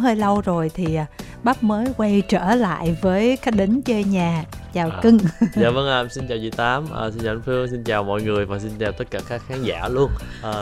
[0.00, 1.06] hơi lâu rồi thì à,
[1.42, 5.18] bắp mới quay trở lại với khách đến chơi nhà chào à, cưng.
[5.54, 6.84] Dạ vâng ạ à, xin chào chị tám.
[6.94, 9.42] À, xin chào anh phương xin chào mọi người và xin chào tất cả các
[9.48, 10.10] khán giả luôn.
[10.42, 10.52] À,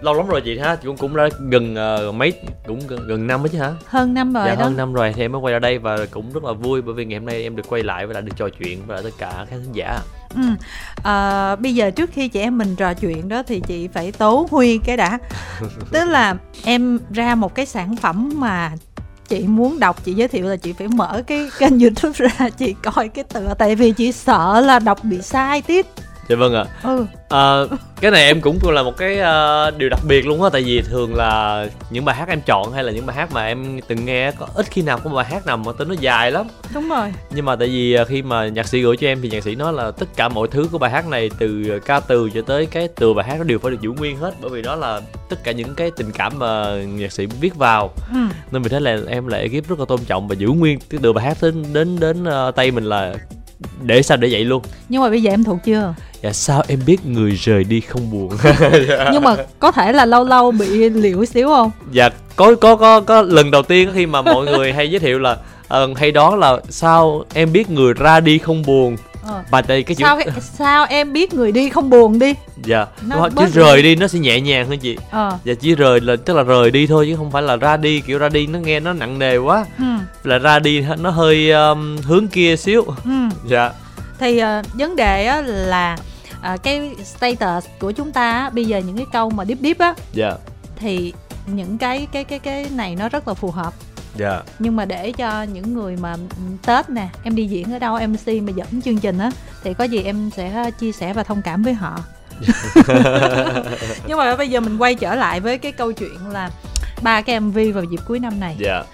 [0.00, 1.76] lâu lắm rồi chị ha cũng cũng đã gần
[2.08, 2.32] uh, mấy
[2.66, 3.72] cũng gần, gần năm ấy chứ hả?
[3.86, 4.64] Hơn năm rồi dạ đó.
[4.64, 6.94] hơn năm rồi thì em mới quay ra đây và cũng rất là vui bởi
[6.94, 9.04] vì ngày hôm nay em được quay lại và lại được trò chuyện với lại
[9.04, 9.98] tất cả các khán giả.
[10.34, 10.42] Ừ.
[11.02, 14.46] À, bây giờ trước khi chị em mình trò chuyện đó thì chị phải tố
[14.50, 15.18] huy cái đã.
[15.92, 18.72] Tức là em ra một cái sản phẩm mà
[19.28, 22.74] chị muốn đọc, chị giới thiệu là chị phải mở cái kênh youtube ra, chị
[22.82, 25.86] coi cái tựa, tại vì chị sợ là đọc bị sai tiếp
[26.28, 26.64] dạ vâng ạ.
[26.82, 27.06] Ừ.
[27.28, 27.60] à,
[28.00, 30.82] cái này em cũng là một cái uh, điều đặc biệt luôn á tại vì
[30.82, 34.04] thường là những bài hát em chọn hay là những bài hát mà em từng
[34.04, 36.46] nghe có ít khi nào có bài hát nào mà tên nó dài lắm.
[36.74, 37.12] Đúng rồi.
[37.30, 39.54] Nhưng mà tại vì uh, khi mà nhạc sĩ gửi cho em thì nhạc sĩ
[39.54, 42.66] nói là tất cả mọi thứ của bài hát này từ ca từ cho tới
[42.66, 45.00] cái từ bài hát nó đều phải được giữ nguyên hết bởi vì đó là
[45.30, 47.90] tất cả những cái tình cảm mà nhạc sĩ viết vào.
[48.10, 48.18] Ừ.
[48.50, 51.00] nên vì thế là em lại ekip rất là tôn trọng và giữ nguyên cái
[51.02, 53.14] từ bài hát đến đến đến uh, tay mình là
[53.82, 54.62] để sao để vậy luôn.
[54.88, 58.10] Nhưng mà bây giờ em thuộc chưa dạ sao em biết người rời đi không
[58.10, 58.30] buồn
[59.12, 63.00] nhưng mà có thể là lâu lâu bị liệu xíu không dạ có có có
[63.00, 65.36] có lần đầu tiên khi mà mọi người hay giới thiệu là
[65.74, 69.42] uh, hay đó là sao em biết người ra đi không buồn ờ.
[69.50, 73.28] và đây cái chữ sao sao em biết người đi không buồn đi dạ nó
[73.36, 73.96] chứ rời đi.
[73.96, 75.38] nó sẽ nhẹ nhàng hơn chị ờ.
[75.44, 78.00] dạ chỉ rời là tức là rời đi thôi chứ không phải là ra đi
[78.00, 79.84] kiểu ra đi nó nghe nó nặng nề quá ừ.
[80.24, 83.10] là ra đi nó hơi um, hướng kia xíu ừ.
[83.46, 83.70] dạ
[84.18, 85.96] thì uh, vấn đề á là
[86.54, 89.94] uh, cái status của chúng ta bây giờ những cái câu mà deep deep á
[90.12, 90.32] dạ
[90.76, 91.12] thì
[91.46, 93.74] những cái cái cái cái này nó rất là phù hợp
[94.16, 94.44] dạ yeah.
[94.58, 96.16] nhưng mà để cho những người mà
[96.66, 99.30] tết nè em đi diễn ở đâu mc mà dẫn chương trình á
[99.62, 101.98] thì có gì em sẽ chia sẻ và thông cảm với họ
[104.06, 106.50] nhưng mà bây giờ mình quay trở lại với cái câu chuyện là
[107.02, 108.86] ba cái mv vào dịp cuối năm này dạ yeah.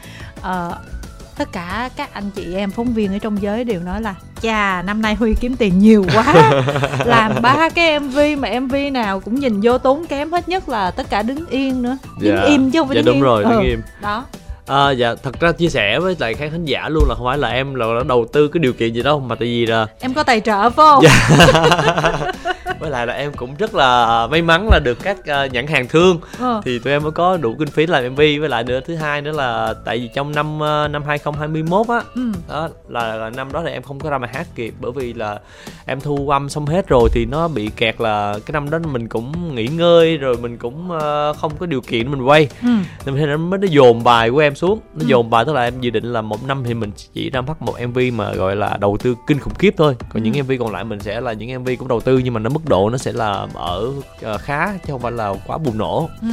[0.71, 0.94] uh,
[1.39, 4.83] tất cả các anh chị em phóng viên ở trong giới đều nói là chà
[4.83, 6.53] năm nay huy kiếm tiền nhiều quá
[7.05, 10.91] làm ba cái mv mà mv nào cũng nhìn vô tốn kém hết nhất là
[10.91, 12.43] tất cả đứng yên nữa đứng dạ.
[12.43, 13.23] im chứ không phải dạ, đứng đúng im.
[13.23, 13.69] rồi đứng ừ.
[13.69, 14.25] im đó
[14.67, 17.39] À, dạ thật ra chia sẻ với lại khán thính giả luôn là không phải
[17.39, 20.15] là em là đầu tư cái điều kiện gì đâu mà tại vì là em
[20.15, 22.33] có tài trợ phải không dạ.
[22.81, 25.89] với lại là em cũng rất là may mắn là được các uh, nhãn hàng
[25.89, 26.61] thương ừ.
[26.65, 29.23] thì tụi em mới có đủ kinh phí làm mv với lại nữa thứ hai
[29.23, 32.33] nữa là tại vì trong năm uh, năm 2021 á ừ.
[32.49, 35.13] đó là, là năm đó thì em không có ra mà hát kịp bởi vì
[35.13, 35.39] là
[35.87, 39.09] em thu âm xong hết rồi thì nó bị kẹt là cái năm đó mình
[39.09, 42.69] cũng nghỉ ngơi rồi mình cũng uh, không có điều kiện mình quay ừ.
[43.07, 45.07] nên thế nó mới nó dồn bài của em xuống nó ừ.
[45.07, 47.63] dồn bài tức là em dự định là một năm thì mình chỉ ra mắt
[47.63, 50.31] một mv mà gọi là đầu tư kinh khủng khiếp thôi còn ừ.
[50.31, 52.51] những mv còn lại mình sẽ là những mv cũng đầu tư nhưng mà nó
[52.51, 53.93] mức độ nó sẽ là ở
[54.35, 56.09] uh, khá chứ không phải là quá bùng nổ.
[56.23, 56.29] Ừ.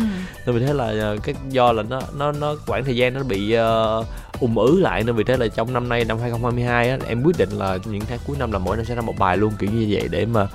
[0.46, 3.24] nên vì thế là uh, cái do là nó nó nó khoảng thời gian nó
[3.24, 4.06] bị uh,
[4.40, 7.38] ùn ứ lại nên vì thế là trong năm nay năm 2022 á, em quyết
[7.38, 9.70] định là những tháng cuối năm là mỗi năm sẽ ra một bài luôn kiểu
[9.72, 10.48] như vậy để mà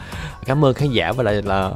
[0.47, 1.71] cảm ơn khán giả và lại là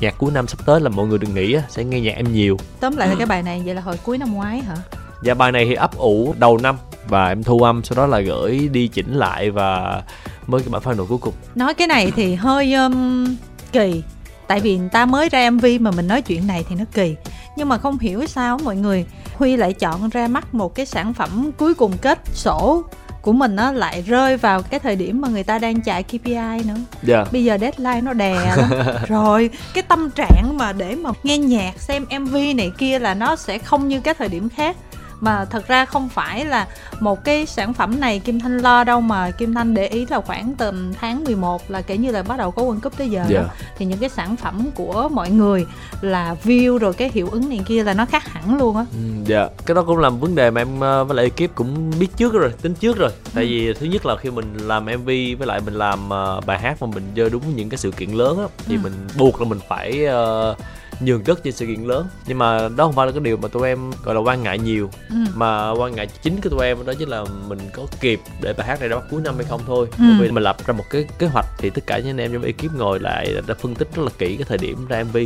[0.00, 2.32] nhạc cuối năm sắp tới là mọi người đừng nghĩ á, sẽ nghe nhạc em
[2.32, 2.56] nhiều.
[2.80, 4.76] Tóm lại là cái bài này vậy là hồi cuối năm ngoái hả?
[5.22, 6.76] Dạ bài này thì ấp ủ đầu năm
[7.08, 10.02] và em thu âm sau đó là gửi đi chỉnh lại và
[10.46, 11.34] mới cái bản final cuối cùng.
[11.54, 13.36] Nói cái này thì hơi um,
[13.72, 14.02] kỳ
[14.46, 17.16] tại vì người ta mới ra mv mà mình nói chuyện này thì nó kỳ
[17.56, 21.14] nhưng mà không hiểu sao mọi người huy lại chọn ra mắt một cái sản
[21.14, 22.84] phẩm cuối cùng kết sổ
[23.26, 26.62] của mình nó lại rơi vào cái thời điểm mà người ta đang chạy KPI
[26.64, 26.64] nữa.
[26.66, 26.86] Yeah.
[27.02, 27.24] Dạ.
[27.32, 28.70] Bây giờ deadline nó đè lắm.
[29.08, 33.36] Rồi cái tâm trạng mà để mà nghe nhạc xem MV này kia là nó
[33.36, 34.76] sẽ không như các thời điểm khác
[35.20, 36.66] mà thật ra không phải là
[37.00, 40.20] một cái sản phẩm này Kim Thanh lo đâu mà Kim Thanh để ý là
[40.20, 43.20] khoảng tầm tháng 11 là kể như là bắt đầu có World Cup tới giờ
[43.20, 43.30] yeah.
[43.30, 43.44] Dạ.
[43.78, 45.66] thì những cái sản phẩm của mọi người
[46.00, 48.84] là view rồi cái hiệu ứng này kia là nó khác hẳn luôn á.
[48.92, 49.52] Ừ, dạ, yeah.
[49.66, 52.32] cái đó cũng là vấn đề mà em ờ, với lại ekip cũng biết trước
[52.32, 53.10] rồi, tính trước rồi.
[53.34, 53.48] Tại ừ.
[53.48, 56.82] vì thứ nhất là khi mình làm MV với lại mình làm ờ, bài hát
[56.82, 58.80] mà mình chơi đúng những cái sự kiện lớn á thì ừ.
[58.82, 60.56] mình buộc là mình phải uh,
[61.00, 62.06] nhường đất cho sự kiện lớn.
[62.26, 64.58] Nhưng mà đó không phải là cái điều mà tụi em gọi là quan ngại
[64.58, 64.90] nhiều.
[65.08, 65.16] Ừ.
[65.34, 68.66] mà quan ngại chính của tụi em đó chính là mình có kịp để bài
[68.66, 69.86] hát này ra cuối năm hay không thôi.
[69.98, 70.04] Ừ.
[70.18, 72.32] bởi vì mình lập ra một cái kế hoạch thì tất cả những anh em
[72.32, 75.16] trong ekip ngồi lại đã phân tích rất là kỹ cái thời điểm ra mv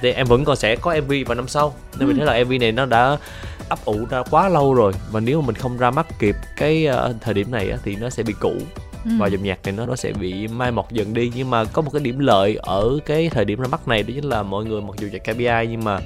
[0.00, 1.74] thì em vẫn còn sẽ có mv vào năm sau.
[1.98, 2.12] Nên ừ.
[2.12, 3.16] mình thấy là mv này nó đã
[3.68, 4.92] ấp ủ ra quá lâu rồi.
[5.10, 7.96] Và nếu mà mình không ra mắt kịp cái uh, thời điểm này á, thì
[7.96, 8.52] nó sẽ bị cũ
[9.04, 9.10] ừ.
[9.18, 11.32] và dòng nhạc này nó nó sẽ bị mai một dần đi.
[11.34, 14.12] Nhưng mà có một cái điểm lợi ở cái thời điểm ra mắt này đó
[14.14, 16.00] chính là mọi người mặc dù chạy KPI nhưng mà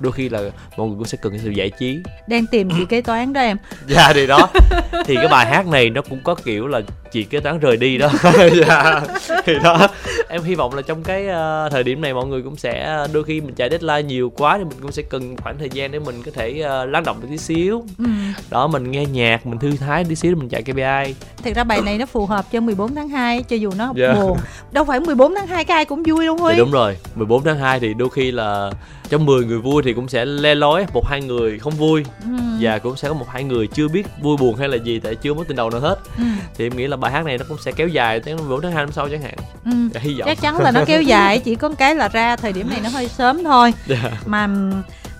[0.00, 0.40] đôi khi là
[0.76, 2.00] mọi người cũng sẽ cần cái sự giải trí.
[2.28, 3.56] Đang tìm chị kế toán đó em.
[3.88, 4.48] Dạ thì đó.
[5.06, 6.80] Thì cái bài hát này nó cũng có kiểu là
[7.12, 8.08] chị kế toán rời đi đó
[8.60, 9.00] dạ.
[9.44, 9.88] thì đó
[10.28, 13.24] em hy vọng là trong cái uh, thời điểm này mọi người cũng sẽ đôi
[13.24, 15.98] khi mình chạy deadline nhiều quá thì mình cũng sẽ cần khoảng thời gian để
[15.98, 18.04] mình có thể uh, lắng động được tí xíu ừ.
[18.50, 21.14] đó mình nghe nhạc mình thư thái tí xíu mình chạy KPI
[21.44, 23.96] thật ra bài này nó phù hợp cho 14 tháng 2 cho dù nó yeah.
[23.96, 24.22] Dạ.
[24.22, 24.38] buồn
[24.72, 27.44] đâu phải 14 tháng 2 cái ai cũng vui đâu Huy dạ, đúng rồi 14
[27.44, 28.70] tháng 2 thì đôi khi là
[29.08, 32.49] trong 10 người vui thì cũng sẽ le lói một hai người không vui ừ.
[32.60, 35.14] Và cũng sẽ có một hai người chưa biết vui buồn hay là gì tại
[35.14, 36.24] chưa mối tình đầu nào hết ừ.
[36.54, 38.72] thì em nghĩ là bài hát này nó cũng sẽ kéo dài tới buổi tháng
[38.72, 39.34] hai năm sau chẳng hạn
[39.64, 40.00] ừ.
[40.00, 42.70] hy vọng chắc chắn là nó kéo dài chỉ có cái là ra thời điểm
[42.70, 44.02] này nó hơi sớm thôi yeah.
[44.02, 44.10] Dạ.
[44.26, 44.48] mà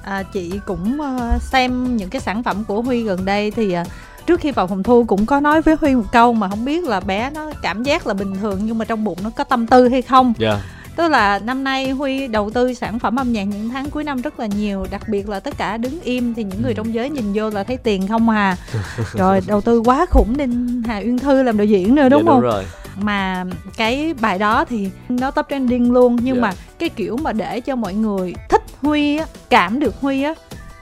[0.03, 3.87] à, chị cũng uh, xem những cái sản phẩm của huy gần đây thì uh,
[4.27, 6.85] trước khi vào phòng thu cũng có nói với huy một câu mà không biết
[6.85, 9.67] là bé nó cảm giác là bình thường nhưng mà trong bụng nó có tâm
[9.67, 13.33] tư hay không yeah dạ tức là năm nay huy đầu tư sản phẩm âm
[13.33, 16.35] nhạc những tháng cuối năm rất là nhiều đặc biệt là tất cả đứng im
[16.35, 16.77] thì những người ừ.
[16.77, 18.57] trong giới nhìn vô là thấy tiền không à
[19.13, 22.33] rồi đầu tư quá khủng nên hà uyên thư làm đạo diễn nữa đúng dạ,
[22.33, 22.65] không đúng rồi
[22.97, 23.45] mà
[23.77, 26.55] cái bài đó thì nó top trending luôn nhưng yeah.
[26.55, 26.61] Dạ.
[26.61, 30.35] mà cái kiểu mà để cho mọi người thích huy á cảm được huy á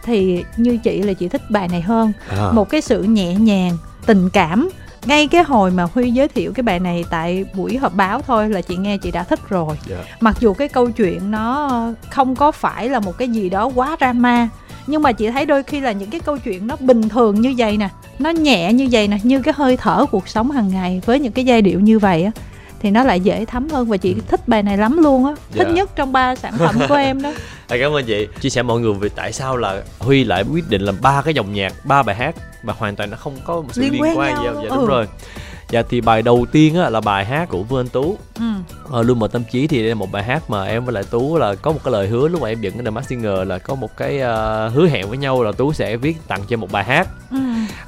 [0.05, 2.51] thì như chị là chị thích bài này hơn à.
[2.53, 3.77] một cái sự nhẹ nhàng
[4.07, 4.69] tình cảm
[5.09, 8.49] ngay cái hồi mà huy giới thiệu cái bài này tại buổi họp báo thôi
[8.49, 9.81] là chị nghe chị đã thích rồi yeah.
[9.89, 10.17] Dạ.
[10.21, 11.71] mặc dù cái câu chuyện nó
[12.11, 14.49] không có phải là một cái gì đó quá drama
[14.87, 17.55] nhưng mà chị thấy đôi khi là những cái câu chuyện nó bình thường như
[17.59, 17.89] vậy nè
[18.19, 21.33] nó nhẹ như vậy nè như cái hơi thở cuộc sống hàng ngày với những
[21.33, 22.31] cái giai điệu như vậy á
[22.81, 24.21] thì nó lại dễ thấm hơn và chị ừ.
[24.29, 25.69] thích bài này lắm luôn á thích yeah.
[25.69, 25.75] Dạ.
[25.75, 27.33] nhất trong ba sản phẩm của em đó
[27.69, 30.71] à, cảm ơn chị chia sẻ mọi người về tại sao là huy lại quyết
[30.71, 33.55] định làm ba cái dòng nhạc ba bài hát mà hoàn toàn nó không có
[33.55, 34.87] một sự liên, liên quan gì dạ, đúng ừ.
[34.87, 35.07] rồi
[35.71, 38.45] dạ thì bài đầu tiên á là bài hát của Vương Tú ừ.
[38.91, 41.05] ờ, luôn một tâm trí thì đây là một bài hát mà em với lại
[41.11, 43.47] Tú là có một cái lời hứa lúc mà em dựng cái The Mask Singer
[43.47, 46.57] là có một cái uh, hứa hẹn với nhau là Tú sẽ viết tặng cho
[46.57, 47.39] một bài hát ừ.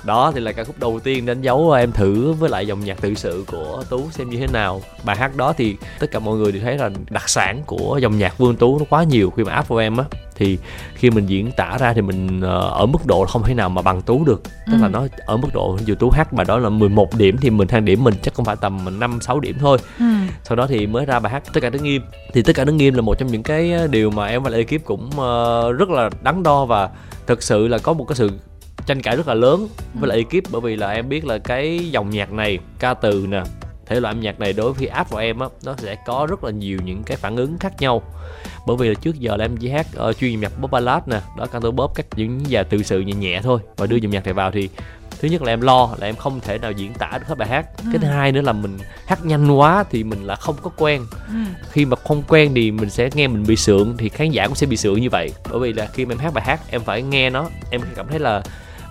[0.05, 3.01] đó thì là ca khúc đầu tiên đánh dấu em thử với lại dòng nhạc
[3.01, 6.37] tự sự của Tú xem như thế nào bài hát đó thì tất cả mọi
[6.37, 9.45] người đều thấy là đặc sản của dòng nhạc Vương Tú nó quá nhiều khi
[9.45, 10.05] mà áp vào em á
[10.41, 10.59] thì
[10.95, 13.83] khi mình diễn tả ra thì mình uh, ở mức độ không thể nào mà
[13.83, 14.43] bằng tú được.
[14.45, 14.83] Tức ừ.
[14.83, 17.69] là nó ở mức độ dù tú hát mà đó là 11 điểm thì mình
[17.69, 19.79] thang điểm mình chắc cũng phải tầm năm sáu điểm thôi.
[19.99, 20.05] Ừ.
[20.45, 22.03] sau đó thì mới ra bài hát tất cả đứng nghiêm
[22.33, 24.85] thì tất cả đứng nghiêm là một trong những cái điều mà em và ekip
[24.85, 26.91] cũng uh, rất là đắn đo và
[27.27, 28.31] thực sự là có một cái sự
[28.87, 31.91] tranh cãi rất là lớn với lại ekip bởi vì là em biết là cái
[31.91, 33.43] dòng nhạc này ca từ nè
[33.87, 36.45] thể loại âm nhạc này đối với áp vào em á nó sẽ có rất
[36.45, 38.03] là nhiều những cái phản ứng khác nhau
[38.67, 41.21] bởi vì là trước giờ là em chỉ hát uh, chuyên nhạc pop ballad nè
[41.39, 44.25] đó canto pop các những và tự sự nhẹ nhẹ thôi và đưa dòng nhạc
[44.25, 44.69] này vào thì
[45.21, 47.49] thứ nhất là em lo là em không thể nào diễn tả được hết bài
[47.49, 47.85] hát ừ.
[47.93, 51.07] cái thứ hai nữa là mình hát nhanh quá thì mình là không có quen
[51.29, 51.35] ừ.
[51.71, 54.57] khi mà không quen thì mình sẽ nghe mình bị sượng thì khán giả cũng
[54.57, 56.81] sẽ bị sượng như vậy bởi vì là khi mà em hát bài hát em
[56.81, 58.43] phải nghe nó em cảm thấy là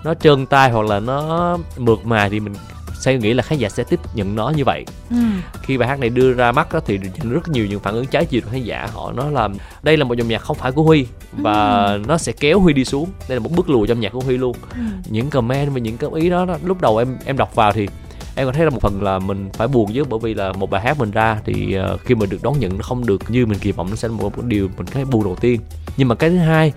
[0.04, 2.54] nó trơn tai hoặc là nó mượt mà thì mình
[3.00, 5.16] sẽ nghĩ là khán giả sẽ tiếp nhận nó như vậy ừ.
[5.62, 7.00] khi bài hát này đưa ra mắt đó, thì
[7.31, 9.50] rất nhiều những phản ứng trái chiều của khán giả họ nói là
[9.84, 12.01] đây là một dòng nhạc không phải của huy và ừ.
[12.07, 14.38] nó sẽ kéo huy đi xuống đây là một bước lùi trong nhạc của huy
[14.38, 14.81] luôn ừ.
[15.10, 17.88] những comment và những cái ý đó, đó lúc đầu em em đọc vào thì
[18.36, 20.69] em có thấy là một phần là mình phải buồn chứ bởi vì là một
[20.69, 23.46] bài hát mình ra thì uh, khi mình được đón nhận nó không được như
[23.46, 25.62] mình kỳ vọng nó sẽ là một điều mình thấy buồn đầu tiên
[25.98, 26.74] nhưng mà cái thứ hai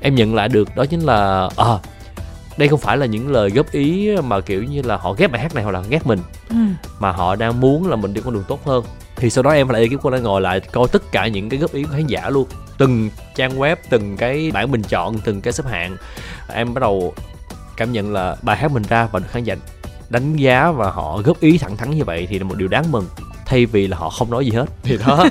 [0.00, 1.78] em nhận lại được đó chính là à,
[2.56, 5.42] đây không phải là những lời góp ý mà kiểu như là họ ghét bài
[5.42, 6.18] hát này hoặc là ghét mình.
[6.48, 6.56] Ừ.
[6.98, 8.84] mà họ đang muốn là mình đi con đường tốt hơn.
[9.16, 11.60] Thì sau đó em lại ekip con đã ngồi lại coi tất cả những cái
[11.60, 12.46] góp ý của khán giả luôn.
[12.78, 15.96] Từng trang web từng cái bảng bình chọn từng cái xếp hạng.
[16.48, 17.14] Em bắt đầu
[17.76, 19.56] cảm nhận là bài hát mình ra và được khán giả
[20.10, 22.92] đánh giá và họ góp ý thẳng thắn như vậy thì là một điều đáng
[22.92, 23.04] mừng.
[23.46, 24.66] Thay vì là họ không nói gì hết.
[24.82, 25.24] Thì đó.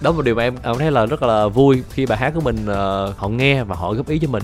[0.00, 2.32] Đó là một điều mà em em thấy là rất là vui khi bài hát
[2.34, 4.42] của mình uh, họ nghe và họ góp ý cho mình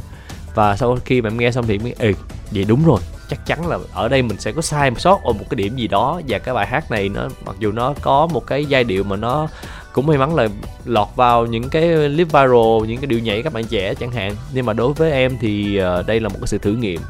[0.59, 2.13] và sau khi mà em nghe xong thì mới ừ
[2.51, 5.33] vậy đúng rồi chắc chắn là ở đây mình sẽ có sai một sót ở
[5.33, 6.21] một cái điểm gì đó.
[6.29, 9.17] Và cái bài hát này nó mặc dù nó có một cái giai điệu mà
[9.17, 9.49] nó
[9.93, 10.49] cũng may mắn là
[10.85, 14.37] lọt vào những cái clip viral những cái điệu nhảy các bạn trẻ chẳng hạn.
[14.53, 17.01] Nhưng mà đối với em thì ờ, đây là một cái sự thử nghiệm.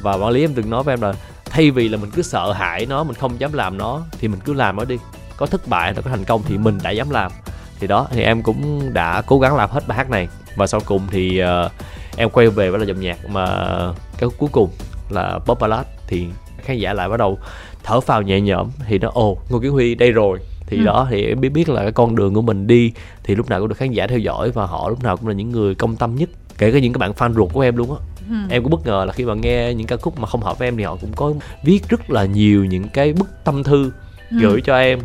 [0.00, 1.12] Và quản lý em từng nói với em là
[1.44, 4.40] thay vì là mình cứ sợ hãi nó mình không dám làm nó thì mình
[4.44, 4.98] cứ làm nó đi.
[5.36, 7.32] Có thất bại nó có thành công thì mình đã dám làm.
[7.80, 10.28] Thì đó thì em cũng đã cố gắng làm hết bài hát này.
[10.56, 11.72] Và sau cùng thì uh,
[12.18, 13.46] em quay về với là dòng nhạc mà
[14.18, 14.70] cái cuối cùng
[15.10, 16.26] là pop ballad thì
[16.58, 17.38] khán giả lại bắt đầu
[17.84, 20.84] thở phào nhẹ nhõm thì nó ồ ngô kiến huy đây rồi thì ừ.
[20.84, 22.92] đó thì em biết biết là cái con đường của mình đi
[23.24, 25.34] thì lúc nào cũng được khán giả theo dõi và họ lúc nào cũng là
[25.34, 27.90] những người công tâm nhất kể cả những cái bạn fan ruột của em luôn
[27.90, 27.98] á
[28.28, 28.34] ừ.
[28.50, 30.68] em cũng bất ngờ là khi mà nghe những ca khúc mà không hợp với
[30.68, 31.32] em thì họ cũng có
[31.64, 33.92] viết rất là nhiều những cái bức tâm thư
[34.30, 34.36] ừ.
[34.40, 34.98] gửi cho em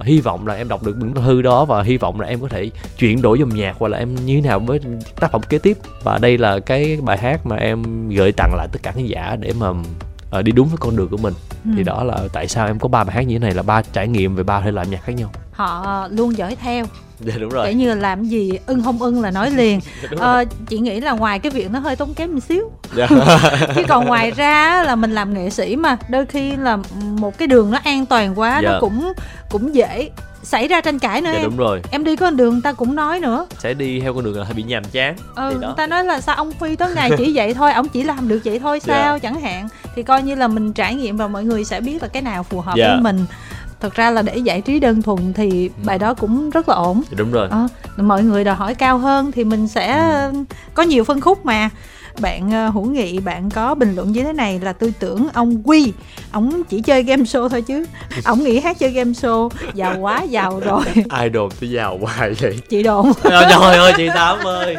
[0.00, 2.48] hy vọng là em đọc được những thư đó và hy vọng là em có
[2.48, 4.80] thể chuyển đổi dòng nhạc hoặc là em như thế nào với
[5.20, 5.78] tác phẩm kế tiếp.
[6.02, 9.36] Và đây là cái bài hát mà em gửi tặng lại tất cả khán giả
[9.40, 11.34] để mà uh, đi đúng với con đường của mình.
[11.64, 11.70] Ừ.
[11.76, 13.82] thì đó là tại sao em có ba bài hát như thế này là ba
[13.82, 16.84] trải nghiệm về ba thể loại nhạc khác nhau họ luôn dõi theo
[17.20, 19.80] dạ đúng rồi kể như là làm gì ưng không ưng là nói liền
[20.18, 23.08] ờ, chị nghĩ là ngoài cái việc nó hơi tốn kém một xíu dạ.
[23.74, 27.48] chứ còn ngoài ra là mình làm nghệ sĩ mà đôi khi là một cái
[27.48, 28.70] đường nó an toàn quá dạ.
[28.70, 29.12] nó cũng
[29.50, 30.10] cũng dễ
[30.42, 32.94] xảy ra tranh cãi nữa dạ, em đúng rồi em đi con đường ta cũng
[32.94, 35.86] nói nữa sẽ đi theo con đường là hơi bị nhàm chán ừ người ta
[35.86, 38.58] nói là sao ông phi tới ngày chỉ vậy thôi ông chỉ làm được vậy
[38.58, 38.94] thôi dạ.
[38.94, 39.22] sao yeah.
[39.22, 42.08] chẳng hạn thì coi như là mình trải nghiệm và mọi người sẽ biết là
[42.08, 42.76] cái nào phù hợp.
[42.76, 42.88] Dạ.
[42.88, 43.26] với mình
[43.82, 45.82] thật ra là để giải trí đơn thuần thì ừ.
[45.84, 47.02] bài đó cũng rất là ổn.
[47.16, 47.48] Đúng rồi.
[47.50, 49.98] À, mọi người đòi hỏi cao hơn thì mình sẽ
[50.32, 50.44] ừ.
[50.74, 51.70] có nhiều phân khúc mà.
[52.20, 55.62] Bạn uh, hữu nghị bạn có bình luận như thế này là tôi tưởng ông
[55.64, 55.92] quy.
[56.32, 57.86] Ông chỉ chơi game show thôi chứ.
[58.24, 60.84] Ông nghĩ hát chơi game show giàu quá giàu rồi.
[61.08, 62.58] Ai đồn tôi giàu hoài vậy?
[62.68, 63.12] Chị đồn.
[63.22, 64.76] Trời ơi chị tám ơi.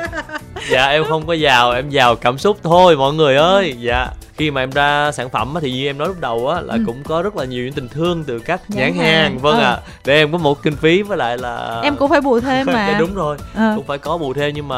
[0.71, 3.75] Dạ em không có giàu em giàu cảm xúc thôi mọi người ơi.
[3.79, 4.07] Dạ
[4.43, 6.83] khi mà em ra sản phẩm thì như em nói lúc đầu á là ừ.
[6.85, 9.37] cũng có rất là nhiều những tình thương từ các nhãn, nhãn hàng, hàng.
[9.37, 9.63] vâng ừ.
[9.63, 12.39] ạ à, để em có một kinh phí với lại là em cũng phải bù
[12.39, 13.73] thêm mà dạ, đúng rồi ừ.
[13.75, 14.77] cũng phải có bù thêm nhưng mà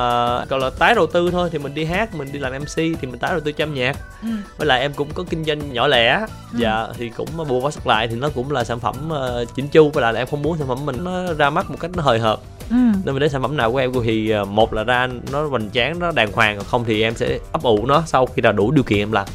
[0.49, 2.97] còn là tái đầu tư thôi thì mình đi hát mình đi làm mc thì
[3.01, 4.27] mình tái đầu tư chăm nhạc ừ.
[4.57, 6.19] với lại em cũng có kinh doanh nhỏ lẻ
[6.53, 6.59] ừ.
[6.59, 9.67] dạ thì cũng bù quá sắp lại thì nó cũng là sản phẩm uh, chỉnh
[9.67, 11.91] chu với lại là em không muốn sản phẩm mình nó ra mắt một cách
[11.95, 12.75] nó hời hợt ừ.
[12.75, 15.69] nên mình đến sản phẩm nào của em thì ờ, một là ra nó hoành
[15.69, 18.71] tráng nó đàng hoàng không thì em sẽ ấp ủ nó sau khi là đủ
[18.71, 19.27] điều kiện em làm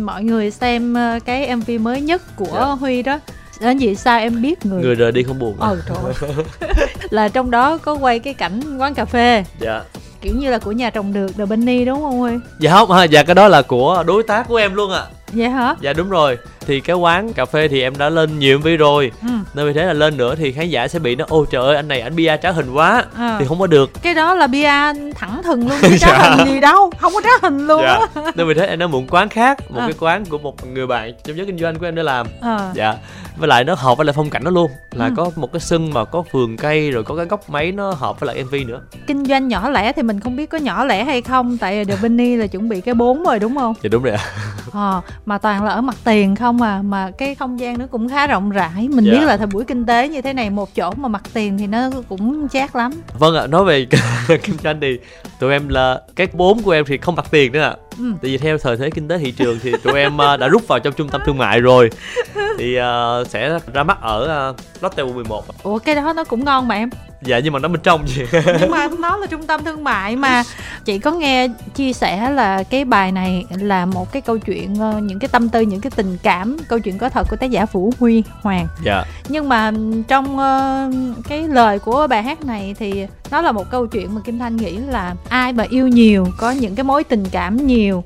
[0.00, 2.64] mọi người xem ờ, cái mv mới nhất của dạ.
[2.64, 3.20] huy đó
[3.60, 6.30] đến gì sao em biết người người rời đi không buồn ờ trời
[7.10, 9.82] là trong đó có quay cái cảnh quán cà phê dạ
[10.26, 12.32] kiểu như là của nhà trồng được The Bunny đúng không Huy?
[12.58, 15.00] Dạ không, à, dạ cái đó là của đối tác của em luôn ạ.
[15.00, 15.10] À.
[15.32, 15.74] Dạ hả?
[15.80, 19.12] Dạ đúng rồi thì cái quán cà phê thì em đã lên nhiều MV rồi
[19.22, 19.28] ừ.
[19.54, 21.76] nên vì thế là lên nữa thì khán giả sẽ bị nó ô trời ơi
[21.76, 23.36] anh này anh bia trá hình quá à.
[23.38, 24.70] thì không có được cái đó là bia
[25.14, 26.30] thẳng thừng luôn chứ trá dạ.
[26.30, 28.22] hình gì đâu không có trá hình luôn dạ.
[28.34, 29.86] nên vì thế em đã mượn quán khác một à.
[29.86, 32.70] cái quán của một người bạn trong giới kinh doanh của em để làm à.
[32.74, 32.94] dạ
[33.36, 34.70] với lại nó hợp với lại phong cảnh nó luôn.
[34.92, 35.12] Là ừ.
[35.16, 38.20] có một cái sân mà có vườn cây rồi có cái góc máy nó hợp
[38.20, 38.80] với lại mv nữa.
[39.06, 41.96] Kinh doanh nhỏ lẻ thì mình không biết có nhỏ lẻ hay không tại The
[41.96, 43.74] Vinny là chuẩn bị cái bốn rồi đúng không?
[43.82, 44.24] Dạ đúng rồi ạ.
[44.72, 48.08] À, mà toàn là ở mặt tiền không à mà cái không gian nó cũng
[48.08, 48.88] khá rộng rãi.
[48.88, 49.12] Mình dạ.
[49.12, 51.66] biết là thời buổi kinh tế như thế này một chỗ mà mặt tiền thì
[51.66, 52.92] nó cũng chát lắm.
[53.18, 53.86] Vâng ạ nói về
[54.42, 54.98] kinh doanh thì
[55.38, 58.04] tụi em là cái bốn của em thì không mặt tiền nữa ạ ừ.
[58.22, 60.68] tại vì theo thời thế kinh tế thị trường thì tụi em ờ, đã rút
[60.68, 61.90] vào trong trung tâm thương mại rồi.
[62.58, 66.68] Thì uh, sẽ ra mắt ở uh, Lotte 11 ủa cái đó nó cũng ngon
[66.68, 66.90] mà em
[67.26, 68.22] dạ nhưng mà nó bên trong gì
[68.60, 70.42] nhưng mà nó là trung tâm thương mại mà.
[70.84, 75.02] Chị có nghe chia sẻ là cái bài này là một cái câu chuyện uh,
[75.02, 77.66] những cái tâm tư những cái tình cảm câu chuyện có thật của tác giả
[77.72, 78.66] Vũ Huy Hoàng.
[78.84, 79.04] Dạ.
[79.28, 79.72] Nhưng mà
[80.08, 84.20] trong uh, cái lời của bài hát này thì nó là một câu chuyện mà
[84.24, 88.04] Kim Thanh nghĩ là ai mà yêu nhiều có những cái mối tình cảm nhiều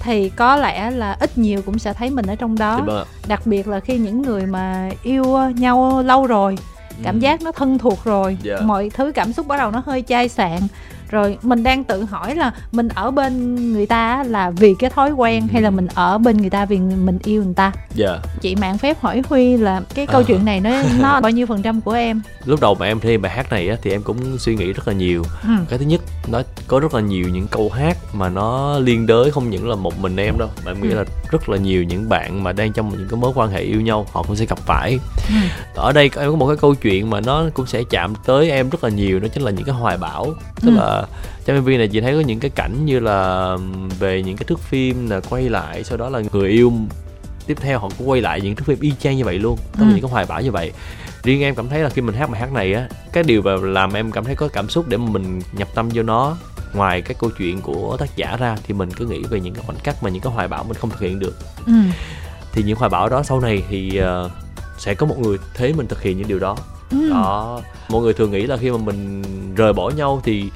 [0.00, 2.86] thì có lẽ là ít nhiều cũng sẽ thấy mình ở trong đó.
[3.28, 5.24] Đặc biệt là khi những người mà yêu
[5.56, 6.56] nhau lâu rồi
[7.02, 7.20] cảm ừ.
[7.20, 8.60] giác nó thân thuộc rồi yeah.
[8.60, 8.66] Dạ.
[8.66, 10.60] mọi thứ cảm xúc bắt đầu nó hơi chai sạn
[11.10, 15.10] rồi mình đang tự hỏi là mình ở bên người ta là vì cái thói
[15.10, 15.52] quen ừ.
[15.52, 17.74] hay là mình ở bên người ta vì mình yêu người ta yeah.
[17.94, 18.18] Dạ.
[18.40, 20.24] chị mạng phép hỏi huy là cái câu à.
[20.26, 23.16] chuyện này nó nó bao nhiêu phần trăm của em lúc đầu mà em thi
[23.16, 25.48] bài hát này á thì em cũng suy nghĩ rất là nhiều ừ.
[25.68, 29.30] cái thứ nhất nó có rất là nhiều những câu hát mà nó liên đới
[29.30, 30.96] không những là một mình em đâu mà em nghĩ ừ.
[30.96, 33.80] là rất là nhiều những bạn mà đang trong những cái mối quan hệ yêu
[33.80, 34.98] nhau họ cũng sẽ gặp phải
[35.28, 35.34] ừ.
[35.74, 38.70] ở đây em có một cái câu chuyện mà nó cũng sẽ chạm tới em
[38.70, 40.76] rất là nhiều đó chính là những cái hoài bão tức ừ.
[40.76, 40.97] là
[41.44, 43.56] trong mv này chị thấy có những cái cảnh như là
[43.98, 46.72] về những cái thước phim là quay lại sau đó là người yêu
[47.46, 49.84] tiếp theo họ cũng quay lại những thước phim y chang như vậy luôn có
[49.84, 49.88] ừ.
[49.92, 50.72] những cái hoài bão như vậy
[51.22, 53.56] riêng em cảm thấy là khi mình hát bài hát này á cái điều mà
[53.62, 56.36] làm em cảm thấy có cảm xúc để mà mình nhập tâm vô nó
[56.74, 59.64] ngoài cái câu chuyện của tác giả ra thì mình cứ nghĩ về những cái
[59.66, 61.34] khoảnh khắc mà những cái hoài bão mình không thực hiện được
[61.66, 61.72] ừ.
[62.52, 64.30] thì những hoài bão đó sau này thì uh,
[64.78, 66.56] sẽ có một người thấy mình thực hiện những điều đó
[66.90, 67.10] ừ.
[67.10, 69.22] đó mọi người thường nghĩ là khi mà mình
[69.54, 70.50] rời bỏ nhau thì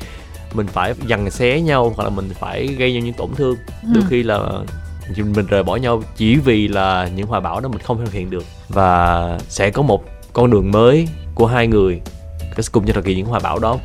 [0.55, 3.57] mình phải dằn xé nhau hoặc là mình phải gây nhau những tổn thương.
[3.83, 3.89] Ừ.
[3.95, 4.41] đôi khi là
[5.17, 8.31] mình rời bỏ nhau chỉ vì là những hoài bão đó mình không thực hiện
[8.31, 8.45] được.
[8.69, 12.01] Và sẽ có một con đường mới của hai người
[12.73, 13.79] cùng cho thực hiện những hoài bão đó.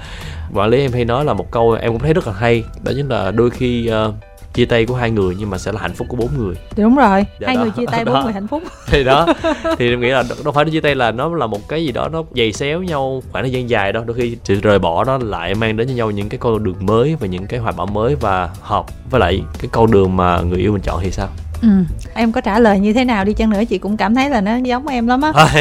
[0.54, 2.92] Quản lý em hay nói là một câu em cũng thấy rất là hay đó
[2.96, 4.14] chính là đôi khi uh,
[4.58, 6.56] chia tay của hai người nhưng mà sẽ là hạnh phúc của bốn người.
[6.78, 7.62] Đúng rồi dạ hai đó.
[7.62, 8.64] người chia tay bốn người hạnh phúc.
[8.88, 9.28] Thì đó
[9.78, 12.10] thì em nghĩ là đâu phải chia tay là nó là một cái gì đó
[12.10, 15.18] nó dày xéo nhau khoảng thời gian dài đâu đôi khi sự rời bỏ đó
[15.22, 17.88] lại mang đến cho nhau những cái con đường mới và những cái hoạt bảo
[17.88, 21.28] mới và hợp với lại cái con đường mà người yêu mình chọn thì sao
[21.62, 21.68] Ừ.
[22.14, 23.64] em có trả lời như thế nào đi chăng nữa?
[23.70, 25.32] Chị cũng cảm thấy là nó giống em lắm á.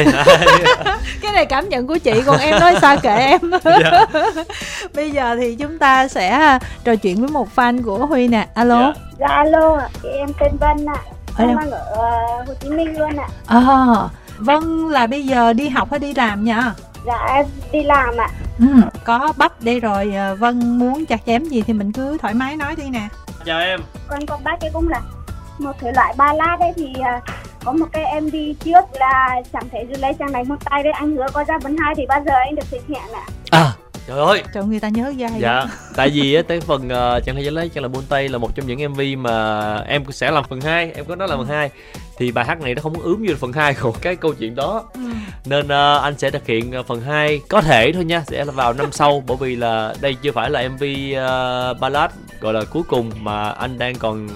[1.21, 3.41] Cái này cảm nhận của chị còn em nói sao kệ em?
[3.63, 4.05] Dạ.
[4.95, 8.47] bây giờ thì chúng ta sẽ trò chuyện với một fan của huy nè.
[8.53, 8.81] Alo.
[8.81, 11.01] Dạ, dạ alo chị em tên vân ạ.
[11.37, 11.79] Ở đâu đang ở
[12.41, 13.27] uh, Hồ Chí Minh luôn ạ.
[13.47, 13.59] À.
[13.59, 16.73] à, Vâng là bây giờ đi học hay đi làm nha
[17.05, 18.29] Dạ đi làm ạ.
[18.59, 18.65] Ừ,
[19.03, 22.55] Có bắp đây rồi ờ, Vân muốn chặt chém gì thì mình cứ thoải mái
[22.55, 23.07] nói đi nè.
[23.45, 23.79] Chào em.
[24.07, 25.01] Con con bác cái cũng là
[25.59, 27.23] một thể loại ballad đấy thì uh,
[27.63, 30.93] có một cái MV trước là chẳng thể dư lấy chẳng đánh một tay đấy.
[30.93, 33.25] Anh hứa có ra vấn hai thì bao giờ anh được thực hiện ạ?
[33.51, 33.71] À
[34.07, 34.43] trời ơi.
[34.53, 37.49] Trời người ta nhớ ra dạ tại vì á tới phần uh, chẳng thể dư
[37.49, 40.61] lấy chẳng là buôn tay là một trong những mv mà em sẽ làm phần
[40.61, 41.69] 2 em có nói là phần 2
[42.17, 44.83] thì bài hát này nó không ướm như phần 2 của cái câu chuyện đó.
[44.93, 44.99] Ừ.
[45.45, 48.73] nên uh, anh sẽ thực hiện phần 2 có thể thôi nha sẽ là vào
[48.73, 52.83] năm sau bởi vì là đây chưa phải là mv uh, ballad gọi là cuối
[52.87, 54.27] cùng mà anh đang còn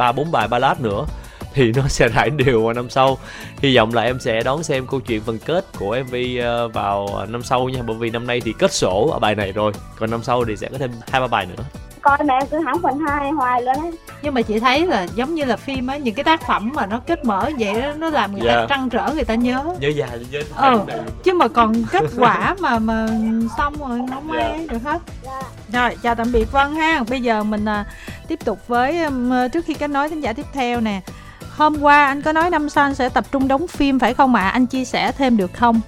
[0.00, 1.06] ba, bốn bài ballad nữa
[1.54, 3.18] thì nó sẽ rải đều vào năm sau.
[3.62, 7.26] Hy vọng là em sẽ đón xem câu chuyện phần kết của mv ờ, vào
[7.28, 10.10] năm sau nha, bởi vì năm nay thì kết sổ ở bài này rồi, còn
[10.10, 11.64] năm sau thì sẽ có thêm hai, ba bài nữa
[12.02, 13.90] coi mẹ cứ hẳn phần hai hoài luôn á
[14.22, 16.86] nhưng mà chị thấy là giống như là phim á những cái tác phẩm mà
[16.86, 18.56] nó kết mở vậy đó nó làm người yeah.
[18.56, 18.66] ta dạ.
[18.68, 20.80] trăn trở người ta nhớ nhớ dài nhớ ừ.
[21.22, 23.06] chứ mà còn kết quả mà mà
[23.56, 24.70] xong rồi không ai yeah.
[24.70, 25.44] được hết yeah.
[25.72, 27.84] rồi chào tạm biệt vân ha bây giờ mình à,
[28.28, 28.98] tiếp tục với
[29.52, 31.00] trước khi kết nối thính giả tiếp theo nè
[31.56, 34.34] hôm qua anh có nói năm sau anh sẽ tập trung đóng phim phải không
[34.34, 34.50] ạ à?
[34.50, 35.80] anh chia sẻ thêm được không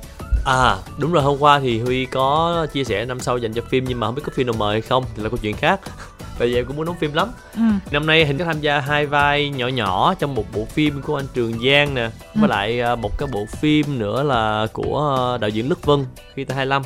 [0.45, 3.85] À đúng rồi hôm qua thì Huy có chia sẻ năm sau dành cho phim
[3.89, 5.81] nhưng mà không biết có phim nào mời hay không thì là câu chuyện khác.
[6.39, 7.29] Tại vì em cũng muốn đóng phim lắm.
[7.55, 7.63] Ừ.
[7.91, 11.17] Năm nay Hình có tham gia hai vai nhỏ nhỏ trong một bộ phim của
[11.17, 12.41] anh Trường Giang nè ừ.
[12.41, 16.45] Với lại à, một cái bộ phim nữa là của đạo diễn Lức Vân khi
[16.45, 16.83] ta 25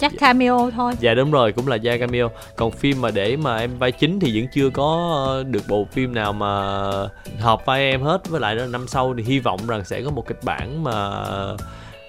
[0.00, 0.94] chắc cameo thôi.
[1.00, 2.30] Dạ đúng rồi cũng là gia cameo.
[2.56, 6.14] Còn phim mà để mà em vai chính thì vẫn chưa có được bộ phim
[6.14, 6.72] nào mà
[7.40, 8.28] hợp vai em hết.
[8.28, 10.92] Với lại năm sau thì hy vọng rằng sẽ có một kịch bản mà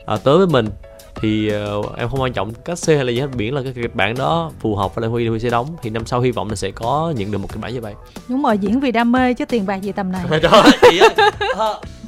[0.05, 0.69] à, tới với mình
[1.15, 3.73] thì uh, em không quan trọng cách xe hay là gì hết biển là cái
[3.73, 6.31] kịch bản đó phù hợp với lại huy huy sẽ đóng thì năm sau hy
[6.31, 7.93] vọng là sẽ có nhận được một kịch bản như vậy
[8.27, 10.25] đúng rồi diễn vì đam mê chứ tiền bạc gì tầm này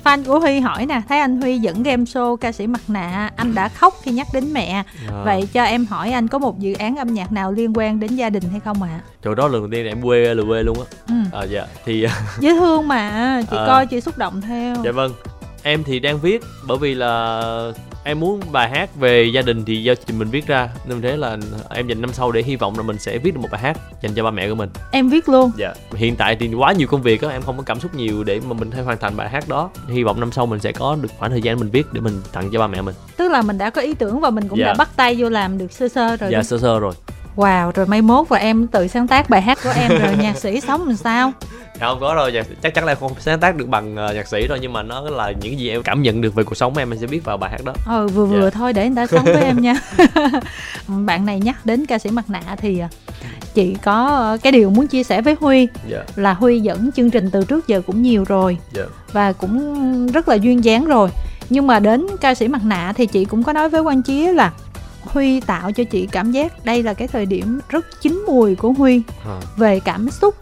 [0.07, 3.31] fan của Huy hỏi nè thấy anh Huy dẫn game show ca sĩ mặt nạ
[3.35, 5.23] anh đã khóc khi nhắc đến mẹ à.
[5.25, 8.15] vậy cho em hỏi anh có một dự án âm nhạc nào liên quan đến
[8.15, 9.01] gia đình hay không ạ à?
[9.23, 11.39] chỗ đó lần đầu tiên em quê là quê luôn á ừ.
[11.39, 12.07] à dạ thì
[12.39, 13.63] dễ thương mà chị à.
[13.67, 15.11] coi chị xúc động theo dạ vâng
[15.67, 17.41] em thì đang viết bởi vì là
[18.03, 20.69] em muốn bài hát về gia đình thì do chị mình viết ra.
[20.85, 21.37] Nên thế là
[21.69, 23.77] em dành năm sau để hy vọng là mình sẽ viết được một bài hát
[24.01, 24.69] dành cho ba mẹ của mình.
[24.91, 25.51] Em viết luôn.
[25.57, 25.73] Dạ.
[25.95, 28.39] Hiện tại thì quá nhiều công việc á em không có cảm xúc nhiều để
[28.47, 29.69] mà mình hay hoàn thành bài hát đó.
[29.87, 32.21] Hy vọng năm sau mình sẽ có được khoảng thời gian mình viết để mình
[32.31, 32.95] tặng cho ba mẹ mình.
[33.17, 34.65] Tức là mình đã có ý tưởng và mình cũng dạ.
[34.65, 36.93] đã bắt tay vô làm được sơ sơ rồi dạ sơ sơ rồi.
[37.35, 40.37] Wow, rồi mai mốt và em tự sáng tác bài hát của em rồi nhạc
[40.37, 41.33] sĩ sống làm sao?
[41.79, 42.29] Dạ không có đâu
[42.61, 45.01] chắc chắn là không sáng tác được bằng uh, nhạc sĩ thôi nhưng mà nó
[45.01, 47.37] là những gì em cảm nhận được về cuộc sống em em sẽ biết vào
[47.37, 48.53] bài hát đó ừ vừa vừa yeah.
[48.53, 48.59] Dạ.
[48.59, 49.75] thôi để người ta sống với em nha
[50.87, 52.87] bạn này nhắc đến ca sĩ mặt nạ thì ờ,
[53.53, 55.69] chị có ờ, cái điều muốn chia sẻ với huy yeah.
[55.87, 56.03] Dạ.
[56.15, 58.89] là huy dẫn chương trình từ trước giờ cũng nhiều rồi yeah.
[58.89, 58.95] Dạ.
[59.13, 61.09] và cũng rất là duyên dáng rồi
[61.49, 64.27] nhưng mà đến ca sĩ mặt nạ thì chị cũng có nói với quan chí
[64.27, 64.51] là
[65.01, 68.71] Huy tạo cho chị cảm giác đây là cái thời điểm rất chín mùi của
[68.71, 69.39] Huy à.
[69.57, 70.35] về cảm xúc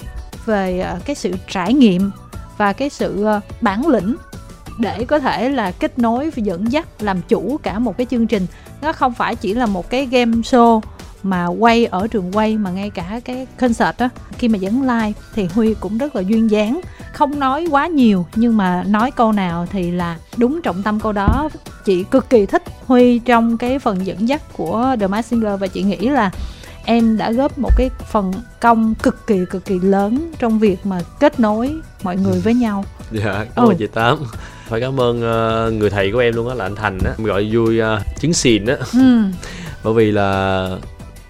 [0.46, 2.12] về ờ, cái sự trải nghiệm
[2.58, 4.16] và cái sự ờ, bản lĩnh
[4.80, 8.28] để có thể là kết nối và dẫn dắt, làm chủ cả một cái chương
[8.28, 8.48] trình.
[8.82, 10.82] Nó không phải chỉ là một cái game show
[11.24, 14.10] mà quay ở trường quay mà ngay cả cái concert á.
[14.38, 16.82] Khi mà dẫn live thì huy cũng rất là duyên dáng,
[17.14, 21.12] không nói quá nhiều nhưng mà nói câu nào thì là đúng trọng tâm câu
[21.12, 21.50] đó.
[21.86, 25.68] Chị cực kỳ thích huy trong cái phần dẫn dắt của the mask singer và
[25.68, 26.32] chị nghĩ là
[26.86, 31.02] em đã góp một cái phần công cực kỳ cực kỳ lớn trong việc mà
[31.20, 32.86] kết nối mọi người với nhau.
[33.12, 33.76] Dạ cảm ơn ừ.
[33.80, 34.18] chị tám.
[34.68, 37.12] Phải cảm ơn uh, người thầy của em luôn á là anh thành á.
[37.18, 37.86] Gọi vui uh,
[38.20, 38.76] trứng xìn á.
[38.94, 39.22] Ừ.
[39.84, 40.70] bởi vì là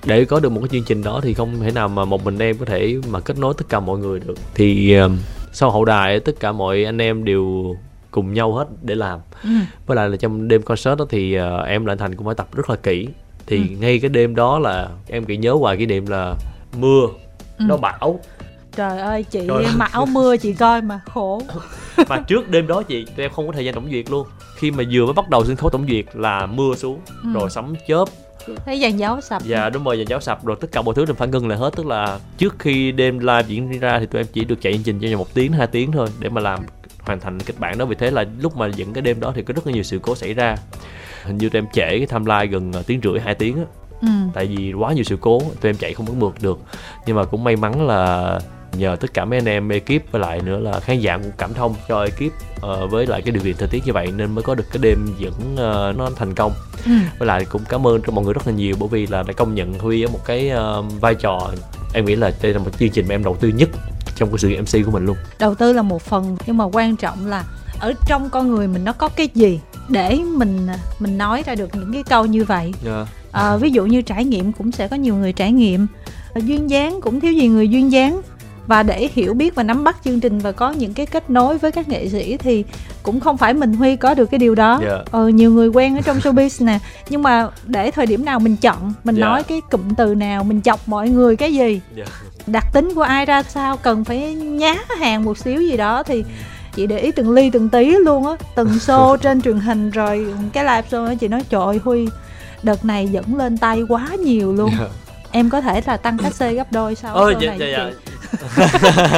[0.05, 2.39] để có được một cái chương trình đó thì không thể nào mà một mình
[2.39, 4.35] em có thể mà kết nối tất cả mọi người được.
[4.53, 5.11] Thì uh,
[5.51, 7.75] sau hậu đài tất cả mọi anh em đều
[8.11, 9.19] cùng nhau hết để làm.
[9.43, 9.49] Ừ.
[9.85, 12.47] với lại là trong đêm concert đó thì uh, em lại thành cũng phải tập
[12.53, 13.07] rất là kỹ
[13.47, 13.75] thì ừ.
[13.79, 16.35] ngay cái đêm đó là em chỉ nhớ hoài cái đêm là
[16.77, 17.07] mưa
[17.57, 17.65] ừ.
[17.67, 18.19] nó bão.
[18.75, 21.41] Trời ơi chị trời mặc áo mưa chị coi mà khổ.
[22.07, 24.27] Và trước đêm đó chị em không có thời gian tổng duyệt luôn.
[24.55, 27.29] Khi mà vừa mới bắt đầu sân khấu tổng duyệt là mưa xuống ừ.
[27.33, 28.05] rồi sấm chớp.
[28.65, 29.43] Thấy dàn giáo sập.
[29.43, 31.57] Dạ đúng rồi dàn giáo sập rồi tất cả mọi thứ đều phải ngưng lại
[31.57, 31.75] hết.
[31.75, 34.99] Tức là trước khi đêm live diễn ra thì tụi em chỉ được chạy chương
[34.99, 36.59] trình cho một tiếng hai tiếng thôi để mà làm
[37.05, 37.85] hoàn thành kịch bản đó.
[37.85, 39.99] Vì thế là lúc mà dựng cái đêm đó thì có rất là nhiều sự
[39.99, 40.55] cố xảy ra.
[41.23, 43.63] Hình như tụi em trễ cái timeline gần ờ, tiếng rưỡi hai tiếng á.
[44.01, 44.07] Ừ.
[44.33, 46.59] tại vì quá nhiều sự cố tụi em chạy không có mượt được.
[47.07, 48.39] Nhưng mà cũng may mắn là
[48.77, 51.53] nhờ tất cả mấy anh em ekip với lại nữa là khán giả cũng cảm
[51.53, 54.43] thông cho ekip uh, với lại cái điều kiện thời tiết như vậy nên mới
[54.43, 56.51] có được cái đêm dẫn uh, nó thành công.
[56.85, 56.91] Ừ.
[57.19, 59.33] với lại cũng cảm ơn cho mọi người rất là nhiều bởi vì là đã
[59.33, 61.51] công nhận huy ở một cái uh, vai trò.
[61.93, 63.69] Em nghĩ là đây là một chương trình mà em đầu tư nhất
[64.15, 66.65] trong cái sự nghiệp mc của mình luôn đầu tư là một phần nhưng mà
[66.65, 67.43] quan trọng là
[67.79, 70.67] ở trong con người mình nó có cái gì để mình
[70.99, 72.73] mình nói ra được những cái câu như vậy yeah.
[72.85, 73.05] Dạ.
[73.31, 75.87] à, ví dụ như trải nghiệm cũng sẽ có nhiều người trải nghiệm
[76.35, 78.21] duyên dáng cũng thiếu gì người duyên dáng
[78.67, 81.57] và để hiểu biết và nắm bắt chương trình và có những cái kết nối
[81.57, 82.63] với các nghệ sĩ thì
[83.03, 84.83] cũng không phải mình huy có được cái điều đó yeah.
[84.83, 85.03] Dạ.
[85.11, 88.55] ờ, nhiều người quen ở trong showbiz nè nhưng mà để thời điểm nào mình
[88.55, 89.21] chọn mình yeah.
[89.23, 89.27] Dạ.
[89.27, 92.09] nói cái cụm từ nào mình chọc mọi người cái gì yeah.
[92.47, 96.23] đặc tính của ai ra sao cần phải nhá hàng một xíu gì đó thì
[96.75, 100.27] chị để ý từng ly từng tí luôn á từng show trên truyền hình rồi
[100.53, 102.07] cái live show đó chị nói trời ơi huy
[102.63, 104.91] đợt này dẫn lên tay quá nhiều luôn yeah.
[105.31, 107.91] em có thể là tăng cách xê gấp đôi sau Ôi, dạ, này dạ, dạ.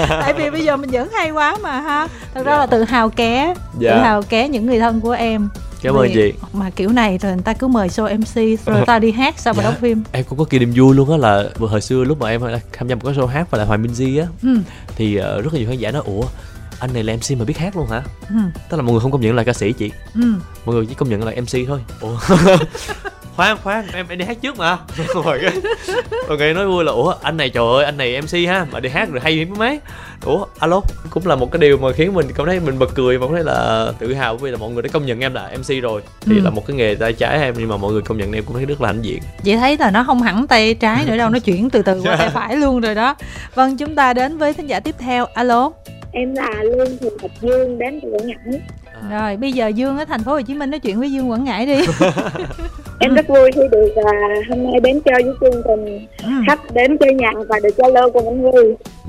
[0.10, 2.58] Tại vì bây giờ mình vẫn hay quá mà ha thật ra dạ.
[2.58, 3.92] là tự hào ké dạ.
[3.92, 5.50] tự hào ké những người thân của em
[5.82, 9.00] cảm ơn chị mà kiểu này rồi người ta cứ mời show mc rồi ta
[9.00, 9.64] đi hát sau dạ.
[9.64, 12.20] đóng phim em cũng có kỷ niệm vui luôn á là vừa hồi xưa lúc
[12.20, 12.42] mà em
[12.74, 14.58] tham gia một cái show hát và là hoàng minh di á ừ.
[14.96, 16.24] thì uh, rất là nhiều khán giả nói ủa
[16.80, 18.36] anh này là mc mà biết hát luôn hả ừ.
[18.70, 20.34] tức là mọi người không công nhận là ca sĩ chị ừ.
[20.66, 22.18] mọi người chỉ công nhận là mc thôi ủa
[23.38, 24.78] khoan khoan em em đi hát trước mà.
[25.26, 25.40] Rồi.
[25.42, 25.52] Cái
[26.28, 28.80] rồi người nói vui là ủa anh này trời ơi anh này mc ha mà
[28.80, 29.80] đi hát rồi hay mấy mấy
[30.26, 33.18] ủa alo cũng là một cái điều mà khiến mình cảm thấy mình bật cười
[33.18, 35.52] và cảm thấy là tự hào vì là mọi người đã công nhận em là
[35.58, 36.02] mc rồi.
[36.22, 36.42] Thì ừ.
[36.44, 38.56] là một cái nghề tay trái em nhưng mà mọi người công nhận em cũng
[38.56, 39.20] thấy rất là hãnh diện.
[39.44, 42.16] Chị thấy là nó không hẳn tay trái nữa đâu nó chuyển từ từ qua
[42.20, 43.16] tay phải luôn rồi đó.
[43.56, 45.26] Vâng chúng ta đến với thính giả tiếp theo.
[45.26, 45.72] Alo.
[46.12, 48.62] Em là lương thị thạch dương đến từ quảng ngãi
[49.02, 49.20] à.
[49.20, 51.44] rồi bây giờ dương ở thành phố hồ chí minh nói chuyện với dương quảng
[51.44, 51.80] ngãi đi.
[53.00, 56.30] Em rất vui khi được uh, hôm nay đến chơi với chương trình ừ.
[56.48, 58.64] khách đến chơi nhạc và được chơi lơ cùng anh huy.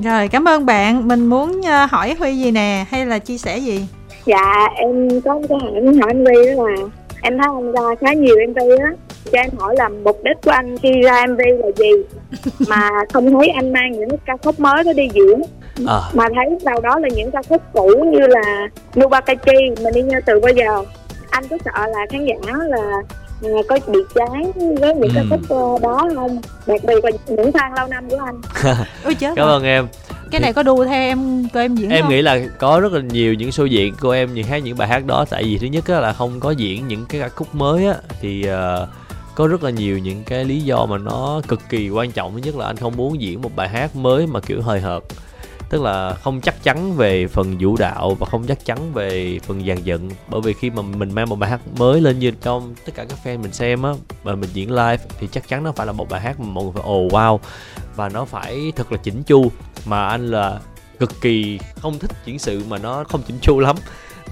[0.05, 1.09] Rồi cảm ơn bạn.
[1.09, 3.87] Mình muốn uh, hỏi huy gì nè hay là chia sẻ gì?
[4.25, 6.77] Dạ em có câu hỏi hỏi anh huy đó là
[7.23, 8.93] em thấy anh ra khá nhiều mv á.
[9.33, 11.91] Cho em hỏi là mục đích của anh khi ra mv là gì?
[12.69, 15.43] Mà không thấy anh mang những ca khúc mới đó đi diễn
[15.87, 16.01] à.
[16.15, 18.69] mà thấy đâu đó là những ca khúc cũ như là
[19.01, 20.85] Nubakachi mình đi nhau từ bao giờ.
[21.31, 23.03] Anh có sợ là khán giả là
[23.43, 25.27] à, có bị chán với những ca ừ.
[25.31, 26.41] khúc ờ, đó không?
[26.67, 28.41] Đặc biệt là những fan lâu năm của anh.
[29.05, 29.89] Ôi chết cảm ơn em.
[30.31, 32.11] Cái này có đu theo em của em diễn em không?
[32.11, 34.89] nghĩ là có rất là nhiều những show diễn của em những hát những bài
[34.89, 35.25] hát đó.
[35.31, 38.47] Tại vì thứ nhất là không có diễn những cái ca khúc mới á thì
[38.51, 38.89] uh,
[39.35, 42.33] có rất là nhiều những cái lý do mà nó cực kỳ quan trọng.
[42.35, 45.03] Thứ nhất là anh không muốn diễn một bài hát mới mà kiểu hời hợt
[45.71, 49.67] tức là không chắc chắn về phần vũ đạo và không chắc chắn về phần
[49.67, 50.11] dàn dựng.
[50.29, 53.05] Bởi vì khi mà mình mang một bài hát mới lên như trong tất cả
[53.05, 53.91] các fan mình xem á
[54.23, 56.65] và mình diễn live thì chắc chắn nó phải là một bài hát mà mọi
[56.65, 57.39] người phải ồ oh, wow.
[57.97, 59.51] Và nó phải thật là chỉnh chu.
[59.87, 60.61] Mà anh là
[60.99, 63.77] cực kỳ không thích diễn sự mà nó không chỉnh chu lắm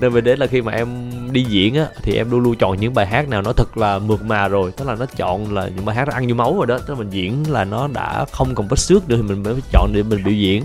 [0.01, 0.89] nên vì thế là khi mà em
[1.33, 3.99] đi diễn á thì em luôn luôn chọn những bài hát nào nó thật là
[3.99, 4.73] mượt mà rồi.
[4.77, 6.79] Tức là nó chọn là những bài hát nó ăn như máu rồi đó.
[6.79, 9.55] Tức là mình diễn là nó đã không còn vết xước nữa thì mình mới
[9.73, 10.65] chọn để mình biểu diễn.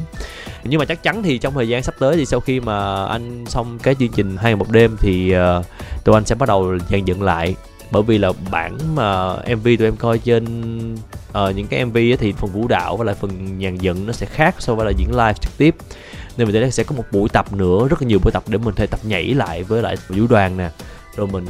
[0.63, 3.46] Nhưng mà chắc chắn thì trong thời gian sắp tới thì sau khi mà anh
[3.46, 5.65] xong cái chương trình hai một đêm thì uh,
[6.04, 7.56] tụi anh sẽ bắt đầu dàn dựng lại.
[7.91, 10.46] Bởi vì là bản mà mv tụi em coi trên
[11.30, 14.13] uh, những cái mv ấy thì phần vũ đạo và lại phần nhàn dựng nó
[14.13, 15.76] sẽ khác so với là diễn live trực tiếp
[16.38, 18.58] nên vì thế sẽ có một buổi tập nữa, rất là nhiều buổi tập để
[18.58, 20.70] mình thể tập nhảy lại với lại vũ đoàn nè.
[21.15, 21.46] Rồi mình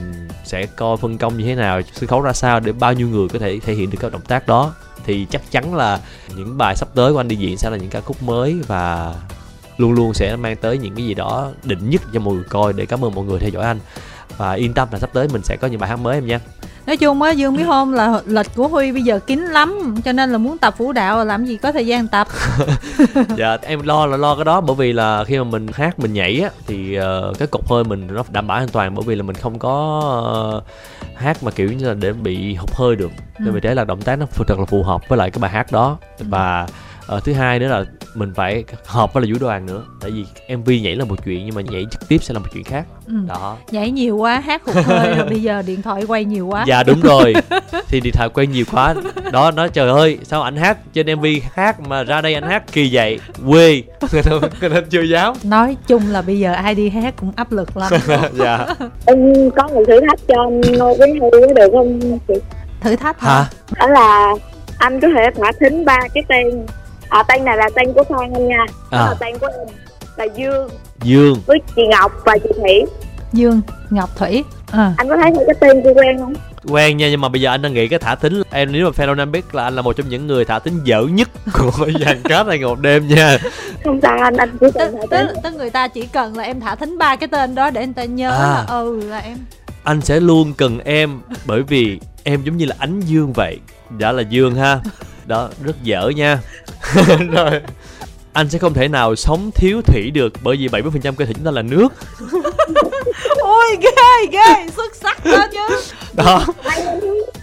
[0.46, 3.30] sẽ coi phân công như thế nào, sân khấu ra sao để bao nhiêu người
[3.30, 4.74] có thể thể hiện được các động tác đó.
[5.06, 6.00] Thì chắc chắn là
[6.36, 9.16] những bài sắp tới của anh đi diễn sẽ là những ca khúc mới và
[9.78, 12.74] luôn luôn sẽ mang tới những cái gì đó đỉnh nhất cho mọi người coi.
[12.74, 13.80] Để cảm ơn mọi người theo dõi anh.
[14.38, 16.40] Và yên tâm là sắp tới mình sẽ có những bài hát mới em nha
[16.86, 20.12] nói chung á dương biết hôm là lịch của huy bây giờ kín lắm cho
[20.12, 22.28] nên là muốn tập vũ đạo là làm gì có thời gian tập.
[23.38, 26.14] Dạ em lo là lo cái đó bởi vì là khi mà mình hát mình
[26.14, 29.16] nhảy á thì uh, cái cục hơi mình nó đảm bảo an toàn bởi vì
[29.16, 30.64] là mình không có uh,
[31.16, 33.12] hát mà kiểu như là để bị hụt hơi được.
[33.40, 35.52] Nên vì thế là động tác nó thật là phù hợp với lại cái bài
[35.52, 35.98] hát đó.
[36.20, 36.26] Ừ.
[36.30, 36.68] và
[37.16, 39.84] uh, thứ hai nữa là mình phải hợp với là vũ đoàn nữa.
[40.02, 42.46] Tại vì mv nhảy là một chuyện nhưng mà nhảy trực tiếp sẽ là một
[42.54, 42.86] chuyện khác.
[43.08, 43.14] Ừ.
[43.28, 43.58] đó.
[43.72, 46.64] Nhảy nhiều quá hát hụt hơi rồi bây giờ điện thoại quay nhiều quá.
[46.68, 47.34] Dạ đúng rồi.
[47.88, 48.96] Thì điện thoại quay nhiều quá.
[49.32, 52.64] Đó nói trời ơi sao anh hát trên mv hát mà ra đây anh hát
[52.72, 53.20] kỳ vậy?
[53.50, 53.84] Quê.
[54.62, 55.34] Nên chưa dám.
[55.44, 57.92] Nói chung là bây giờ ai đi hát cũng áp lực lắm.
[58.34, 58.68] Dạ.
[59.06, 60.62] Em có một thử thách cho anh
[60.98, 62.34] với hơi được không chị?
[62.82, 63.46] Thử thách hả?
[63.80, 64.34] Đó là
[64.78, 66.66] anh có thể thả thính ba cái tên
[67.12, 68.66] à, tên này là tên của Phan anh nha.
[68.90, 68.98] À.
[68.98, 69.68] đó là tên của em
[70.18, 70.70] là Dương.
[71.04, 71.42] Dương.
[71.46, 72.86] Với chị Ngọc và chị Thủy.
[73.34, 74.44] Dương Ngọc Thủy.
[74.72, 74.94] À.
[74.98, 76.34] anh có thấy cái tên của quen không?
[76.68, 78.42] Quen nha nhưng mà bây giờ anh đang nghĩ cái thả thính.
[78.52, 80.80] Em nếu mà fan anh biết là anh là một trong những người thả thính
[80.84, 83.38] dở nhất của dàn cast này một đêm nha.
[83.84, 86.76] Không sao anh anh cứ tức, tức, tức người ta chỉ cần là em thả
[86.76, 88.40] thính ba cái tên đó để người ta nhớ à.
[88.40, 89.38] là ừ là em.
[89.84, 93.60] Anh sẽ luôn cần em bởi vì em giống như là ánh dương vậy.
[93.98, 94.80] Đã là dương ha
[95.32, 96.40] đó rất dở nha.
[97.32, 97.62] Rồi.
[98.34, 101.46] Anh sẽ không thể nào sống thiếu thủy được bởi vì 70% cơ thể chúng
[101.46, 101.88] ta là nước.
[103.38, 104.70] Ôi ghê ghê.
[104.76, 105.82] Xuất sắc đó chứ.
[106.14, 106.46] Đó.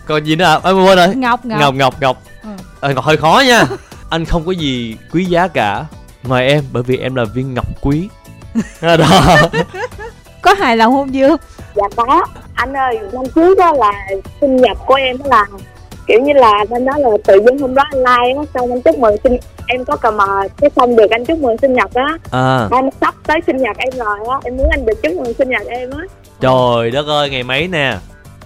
[0.06, 0.60] Còn gì nữa à?
[0.64, 1.14] Em quên rồi.
[1.14, 1.60] Ngọc ngọc.
[1.60, 2.22] Ngọc ngọc ngọc.
[2.42, 2.48] Ừ.
[2.80, 3.64] à, ngọc hơi khó nha.
[4.10, 5.84] Anh không có gì quý giá cả.
[6.22, 8.08] Ngoài em bởi vì em là viên ngọc quý.
[8.82, 8.96] Đó.
[10.42, 11.36] Có hài lòng không dương
[11.74, 12.26] dạ có.
[12.54, 13.92] Anh ơi năm trước đó là
[14.40, 15.46] sinh nhật của em đó là
[16.08, 18.82] kiểu như là anh nói là tự nhiên hôm đó anh like á xong anh
[18.82, 21.94] chúc mừng sinh em có cờ mờ cái xong được anh chúc mừng sinh nhật
[21.94, 22.18] á.
[22.30, 22.68] À.
[22.70, 25.48] anh sắp tới sinh nhật em rồi á em muốn anh được chúc mừng sinh
[25.48, 26.04] nhật em á.
[26.40, 27.96] Trời đất ơi ngày mấy nè?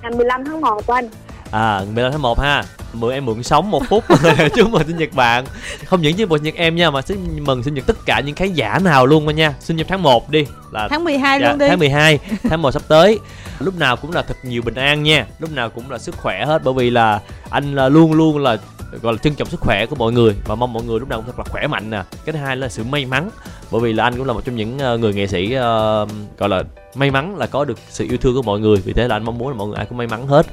[0.03, 1.09] Ngày 15 tháng 1 anh
[1.52, 2.64] à 15 tháng 1 ha.
[2.92, 4.04] Mượn em mượn sống một phút
[4.56, 5.44] chúc mừng sinh nhật bạn.
[5.84, 8.20] Không những chúc mừng sinh nhật em nha mà xin mừng sinh nhật tất cả
[8.20, 9.54] những khán giả nào luôn nha.
[9.60, 11.68] Sinh nhật tháng 1 đi là tháng 12 dạ, luôn đi.
[11.68, 13.18] tháng 12 tháng 1 sắp tới.
[13.58, 15.26] Lúc nào cũng là thật nhiều bình an nha.
[15.38, 18.56] Lúc nào cũng là sức khỏe hết bởi vì là anh là luôn luôn là
[19.02, 20.34] gọi là trân trọng sức khỏe của mọi người.
[20.44, 22.02] Và mong mọi người lúc nào cũng thật là khỏe mạnh nè.
[22.24, 23.30] Cái thứ hai là sự may mắn
[23.70, 26.48] bởi vì là anh cũng là một trong những ờ, người nghệ sĩ uh, gọi
[26.48, 26.62] là
[26.94, 28.76] may mắn là có được sự yêu thương của mọi người.
[28.76, 30.46] Vì thế là anh mong muốn là mọi người ai cũng may mắn hết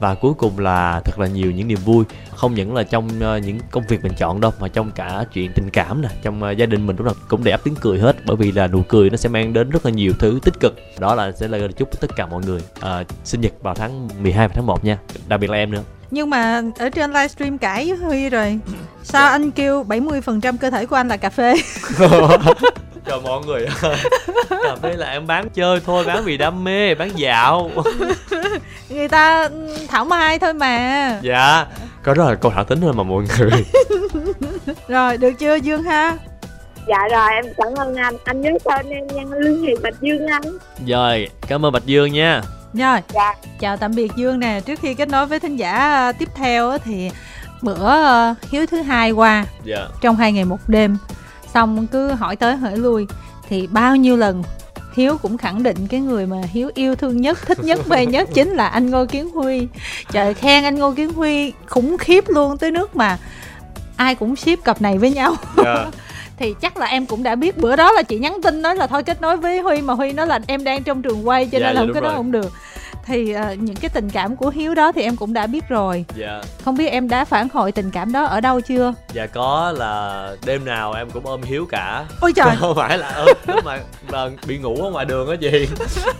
[0.00, 2.04] và cuối cùng là thật là nhiều những niềm vui
[2.42, 5.52] không những là trong ờ, những công việc mình chọn đâu mà trong cả chuyện
[5.54, 7.98] tình cảm nè trong ờ, gia đình mình lúc nào cũng để ấp tiếng cười
[7.98, 8.16] hết.
[8.26, 10.74] Bởi vì là nụ cười nó sẽ mang đến rất là nhiều thứ tích cực.
[10.98, 14.48] Đó là sẽ là chúc tất cả mọi người uh, sinh nhật vào tháng 12
[14.48, 14.98] và tháng 1 nha.
[15.28, 18.58] Đặc biệt là em nữa nhưng mà ở trên livestream cãi với Huy rồi.
[19.02, 21.54] Sao anh kêu 70% cơ thể của anh là cà phê?
[23.06, 23.66] Trời mọi người.
[24.50, 27.70] Cà phê là em bán chơi thôi Bán vì đam mê, bán dạo.
[28.88, 29.48] Người ta
[29.88, 31.18] thảo mai thôi mà.
[31.22, 31.66] Dạ.
[32.02, 33.64] Có đó là câu thảo tính thôi mà mọi người.
[34.88, 36.16] Rồi được chưa Dương ha?
[36.88, 38.16] Dạ rồi em cảm ơn anh.
[38.24, 40.42] Anh nhớ tên em nha Lương Hiền Bạch Dương anh.
[40.86, 42.42] Rồi cảm ơn Bạch Dương nha
[42.74, 43.34] rồi, dạ.
[43.60, 44.60] chào tạm biệt Dương nè.
[44.60, 47.10] Trước khi kết nối với thính giả ờ, tiếp theo thì
[47.62, 49.88] bữa uh, hiếu thứ hai qua dạ.
[50.00, 50.98] trong hai ngày một đêm
[51.54, 53.06] xong cứ hỏi tới hỏi lui
[53.48, 54.42] thì bao nhiêu lần
[54.94, 58.28] hiếu cũng khẳng định cái người mà hiếu yêu thương nhất thích nhất mê nhất
[58.34, 59.68] chính là anh ngô kiến huy
[60.12, 63.18] trời khen anh ngô kiến huy khủng khiếp luôn tới nước mà
[63.96, 65.88] ai cũng ship cặp này với nhau yeah.
[66.36, 68.86] Thì chắc là em cũng đã biết bữa đó là chị nhắn tin nói là
[68.86, 71.58] thôi kết nối với huy mà huy nói là em đang trong trường quay cho
[71.58, 72.52] dạ, nên là dạ, cái đó không được
[73.06, 76.04] thì uh, những cái tình cảm của hiếu đó thì em cũng đã biết rồi.
[76.16, 76.42] Dạ.
[76.64, 78.94] Không biết em đã phản hồi tình cảm đó ở đâu chưa?
[79.12, 82.04] Dạ có là đêm nào em cũng ôm hiếu cả.
[82.20, 82.56] Ôi trời.
[82.58, 85.68] Không phải là ôm lúc mà là bị ngủ ở ngoài đường á gì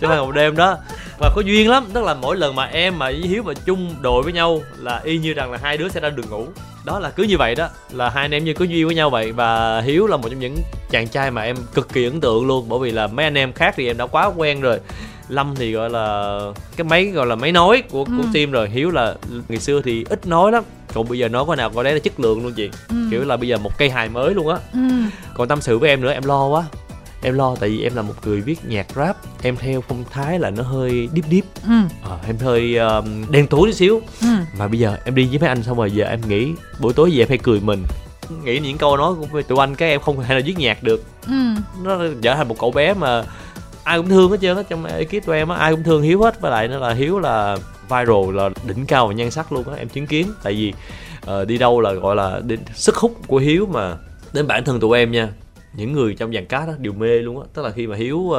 [0.01, 0.79] chứ không một đêm đó.
[1.18, 3.95] Và có duyên lắm tức là mỗi lần mà em mà với hiếu mà chung
[4.01, 6.47] đội với nhau là y như rằng là hai đứa sẽ ra đường ngủ.
[6.85, 9.11] Đó là cứ như vậy đó là hai anh em như có duyên với nhau
[9.11, 9.33] vậy.
[9.33, 10.57] Và hiếu là một trong những
[10.90, 13.53] chàng trai mà em cực kỳ ấn tượng luôn bởi vì là mấy anh em
[13.53, 14.81] khác thì em đã quá quen rồi
[15.29, 16.39] lâm thì gọi là
[16.77, 18.13] cái máy gọi là máy nói của ừ.
[18.17, 19.15] của team rồi hiếu là
[19.49, 21.99] ngày xưa thì ít nói lắm còn bây giờ nói có nào có đấy là
[21.99, 22.97] chất lượng luôn chị ừ.
[23.11, 24.81] kiểu là bây giờ một cây hài mới luôn á ừ.
[25.35, 26.65] còn tâm sự với em nữa em lo quá
[27.23, 30.39] em lo tại vì em là một người viết nhạc rap em theo phong thái
[30.39, 32.09] là nó hơi deep deep ừ.
[32.11, 34.29] à, em hơi um, đen tối chút xíu ừ.
[34.59, 37.11] mà bây giờ em đi với mấy anh xong rồi giờ em nghĩ buổi tối
[37.11, 37.85] về em hay cười mình
[38.45, 41.05] nghĩ những câu nói của tụi anh cái em không thể nào viết nhạc được
[41.27, 41.33] ừ.
[41.83, 43.25] nó trở thành một cậu bé mà
[43.85, 46.23] ai cũng thương hết trơn á trong ekip của em á ai cũng thương hiếu
[46.23, 46.40] hết.
[46.40, 49.77] Với lại nó là hiếu là viral là đỉnh cao và nhan sắc luôn á
[49.79, 50.27] em chứng kiến.
[50.42, 50.73] Tại vì
[51.40, 53.97] uh, đi đâu là gọi là đi, sức hút của hiếu mà
[54.33, 55.29] đến bản thân tụi em nha.
[55.75, 57.47] Những người trong dàn cát đó đều mê luôn á.
[57.55, 58.37] Tức là khi mà hiếu uh,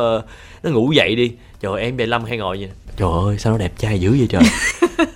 [0.63, 2.69] nó ngủ dậy đi trời em về lâm hay ngồi vậy?
[2.97, 4.43] Trời ơi sao nó đẹp trai dữ vậy trời?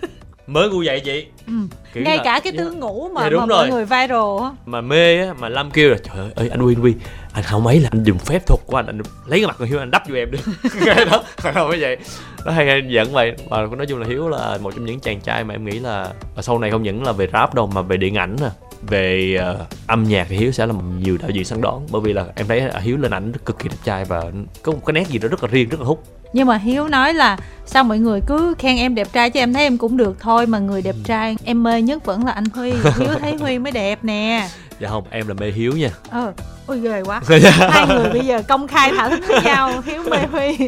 [0.48, 1.26] Mới ngủ dậy chị.
[1.48, 1.54] Ừ.
[1.94, 3.58] ngay là, cả cái tư ngủ mà, dạ, đúng mà rồi.
[3.58, 4.52] mọi người viral á.
[4.66, 6.94] Mà mê á mà lâm kêu là trời ơi anh Win Win
[7.38, 9.68] anh không ấy là anh dùng phép thuật của anh anh lấy cái mặt người
[9.68, 10.38] hiếu anh đắp cho em đi.
[10.86, 11.98] Cái đó không phải vậy.
[12.46, 13.36] Nó hay hay giận vậy.
[13.50, 16.10] Và nói chung là hiếu là một trong những chàng trai mà em nghĩ là
[16.36, 18.50] và sau này không những là về rap đâu mà về điện ảnh nè
[18.82, 22.02] về uh, âm nhạc thì hiếu sẽ là một nhiều đạo diễn săn đón bởi
[22.02, 24.24] vì là em thấy hiếu lên ảnh cực kỳ đẹp trai và
[24.62, 26.04] có một cái nét gì đó rất là riêng rất là hút.
[26.34, 29.54] Nhưng mà hiếu nói là sao mọi người cứ khen em đẹp trai chứ em
[29.54, 32.46] thấy em cũng được thôi mà người đẹp trai em mê nhất vẫn là anh
[32.46, 32.72] huy.
[32.72, 34.48] Hiếu thấy huy mới đẹp nè
[34.80, 35.90] dạ không em là mê hiếu nha.
[36.10, 36.34] Ờ
[36.68, 37.22] ôi ghê quá.
[37.70, 40.58] Hai người bây giờ công khai thả thích với nhau hiếu mê huy.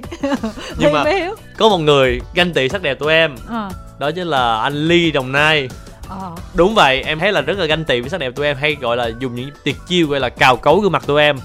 [0.77, 1.35] Nhưng mà mê hiếu.
[1.57, 3.69] có một người ganh tị sắc đẹp tụi em ờ.
[3.99, 5.69] đó chính là anh ly đồng nai.
[6.09, 6.31] Ờ.
[6.53, 8.77] đúng vậy em thấy là rất là ganh tị với sắc đẹp tụi em hay
[8.81, 11.37] gọi là dùng những tuyệt chiêu gọi là cào cấu gương mặt tụi em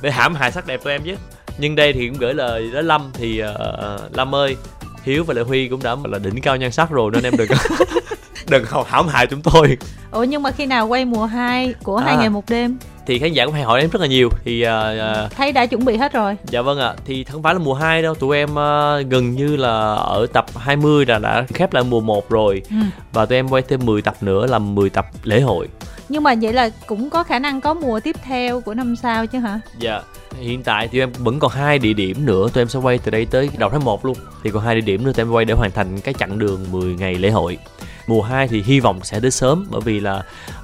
[0.00, 1.14] để hãm hại sắc đẹp tụi em chứ.
[1.58, 4.56] Nhưng đây thì cũng gửi lời đến lâm thì uh, lâm ơi
[5.02, 7.48] hiếu và lệ huy cũng đã là đỉnh cao nhan sắc rồi nên em đừng
[8.50, 9.78] đừng hãm hại chúng tôi.
[10.10, 12.04] Ủa nhưng mà khi nào quay mùa 2 của à.
[12.04, 12.78] hai ngày một đêm?
[13.10, 14.28] thì khán giả cũng hay hỏi em rất là nhiều.
[14.44, 16.36] Thì uh, thấy đã chuẩn bị hết rồi.
[16.44, 16.94] dạ vâng ạ.
[17.04, 20.46] Thì không phải là mùa 2 đâu tụi em uh, gần như là ở tập
[20.56, 22.62] 20 là đã khép lại mùa 1 rồi.
[22.70, 22.76] Ừ.
[23.12, 25.68] và tụi em quay thêm 10 tập nữa là 10 tập lễ hội.
[26.08, 29.26] Nhưng mà vậy là cũng có khả năng có mùa tiếp theo của năm sau
[29.26, 29.60] chứ hả?
[29.78, 30.00] Dạ.
[30.40, 33.10] Hiện tại thì em vẫn còn hai địa điểm nữa tụi em sẽ quay từ
[33.10, 34.16] đây tới đầu tháng 1 luôn.
[34.44, 36.66] Thì còn hai địa điểm nữa tụi em quay để hoàn thành cái chặng đường
[36.70, 37.58] 10 ngày lễ hội
[38.10, 40.22] mùa 2 thì hy vọng sẽ đến sớm bởi vì là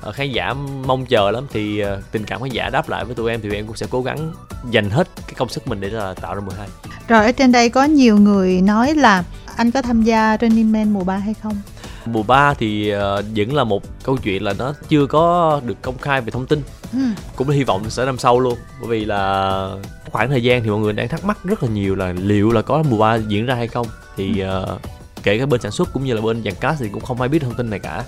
[0.08, 0.54] uh, khán giả
[0.86, 1.46] mong chờ lắm.
[1.52, 3.76] Thì uh, tình cảm khán giả đáp lại với tụi em thì tụi em cũng
[3.76, 4.32] sẽ cố gắng
[4.70, 6.68] dành hết cái công sức mình để là tạo ra mùa 2
[7.08, 9.24] rồi ở trên đây có nhiều người nói là
[9.56, 11.60] anh có tham gia Running Man mùa 3 hay không?
[12.06, 15.98] Mùa 3 thì uh, vẫn là một câu chuyện là nó chưa có được công
[15.98, 16.62] khai về thông tin.
[16.92, 16.98] Ừ.
[17.36, 19.70] Cũng hy vọng sẽ năm sau luôn Bởi vì là
[20.12, 22.62] khoảng thời gian thì mọi người đang thắc mắc rất là nhiều là liệu là
[22.62, 23.86] có mùa 3 diễn ra hay không.
[24.16, 24.80] Thì uh,
[25.26, 27.28] kể cả bên sản xuất cũng như là bên dàn cast thì cũng không ai
[27.28, 28.04] biết thông tin này cả.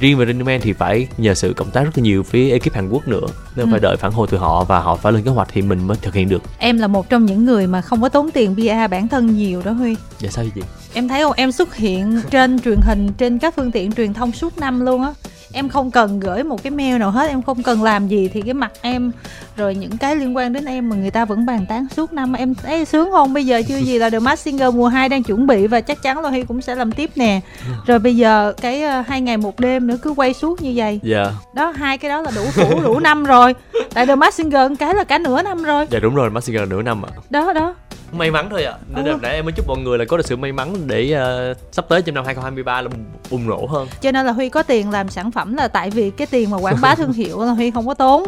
[0.00, 2.88] Riêng về Running thì phải nhờ sự cộng tác rất là nhiều phía ekip Hàn
[2.88, 3.70] Quốc nữa nên ừ.
[3.70, 5.96] phải đợi phản hồi từ họ và họ phải lên kế hoạch thì mình mới
[6.02, 6.42] thực hiện được.
[6.58, 9.62] Em là một trong những người mà không có tốn tiền PR bản thân nhiều
[9.64, 9.96] đó Huy.
[10.18, 10.62] Dạ sao vậy chị?
[10.94, 11.32] Em thấy không?
[11.36, 15.02] Em xuất hiện trên truyền hình trên các phương tiện truyền thông suốt năm luôn
[15.02, 15.12] á
[15.52, 18.42] em không cần gửi một cái mail nào hết em không cần làm gì thì
[18.42, 19.12] cái mặt em
[19.56, 22.32] rồi những cái liên quan đến em mà người ta vẫn bàn tán suốt năm.
[22.32, 23.34] Em thấy sướng không?
[23.34, 26.02] Bây giờ chưa gì là The Mask Singer mùa 2 đang chuẩn bị và chắc
[26.02, 27.40] chắn là Huy cũng sẽ làm tiếp nè.
[27.86, 31.00] Rồi bây giờ cái uh, hai ngày một đêm nữa cứ quay suốt như vậy.
[31.02, 31.32] Dạ yeah.
[31.54, 33.54] đó hai cái đó là đủ phủ đủ năm rồi.
[33.94, 35.86] Tại The Mask Singer cái là cả nửa năm rồi.
[35.90, 37.10] Dạ đúng rồi Mask Singer nửa năm ạ.
[37.30, 37.74] Đó đó
[38.12, 38.78] may mắn thôi ạ à.
[38.94, 39.18] nên ừ.
[39.22, 41.16] để em mới chúc mọi người là có được sự may mắn để
[41.52, 42.88] uh, sắp tới trong năm 2023 là
[43.30, 46.10] bùng nổ hơn cho nên là huy có tiền làm sản phẩm là tại vì
[46.10, 48.24] cái tiền mà quảng bá thương hiệu là huy không có tốn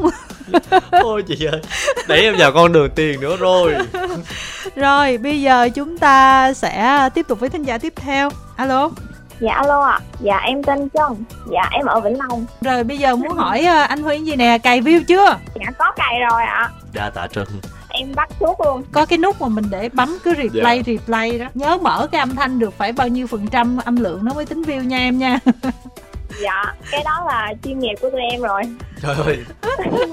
[0.90, 1.61] ôi chị ơi
[2.09, 3.75] đẩy em vào con đường tiền nữa rồi
[4.77, 8.90] rồi bây giờ chúng ta sẽ tiếp tục với thính giả tiếp theo alo
[9.40, 10.05] Dạ alo ạ, à.
[10.21, 13.81] dạ em tên Trân, dạ em ở Vĩnh Long Rồi bây giờ muốn hỏi ờ,
[13.83, 15.37] anh Huy gì nè, cày view chưa?
[15.55, 16.71] Dạ có cày rồi ạ à.
[16.92, 17.47] Đa tạ Trân
[17.92, 18.83] em bắt suốt luôn.
[18.92, 20.87] Có cái nút mà mình để bấm cứ replay yeah.
[20.87, 20.92] Dạ.
[20.92, 21.46] replay đó.
[21.55, 24.46] Nhớ mở cái âm thanh được phải bao nhiêu phần trăm âm lượng nó mới
[24.46, 25.38] tính view nha em nha.
[26.40, 28.62] Dạ cái đó là chuyên nghiệp của tụi em rồi.
[29.02, 29.38] Trời ơi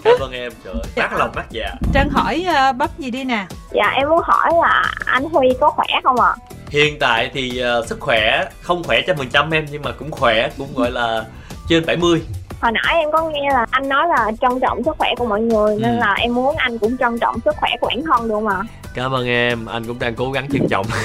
[0.04, 3.46] cảm ơn em trời mắt lòng mắt dạ trân hỏi uh, bắp gì đi nè?
[3.72, 6.28] Dạ em muốn hỏi là anh huy có khỏe không ạ?
[6.28, 6.60] À?
[6.70, 10.12] hiện tại thì uh, sức khỏe không khỏe trăm phần trăm em nhưng mà cũng
[10.12, 11.26] khỏe cũng gọi là
[11.70, 12.22] trên 70
[12.62, 15.41] hồi nãy em có nghe là anh nói là trân trọng sức khỏe của mọi
[15.41, 16.00] người nên ừ.
[16.00, 18.62] là em muốn anh cũng trân trọng sức khỏe của bản thân được không ạ
[18.93, 20.86] cảm ơn em anh cũng đang cố gắng trân trọng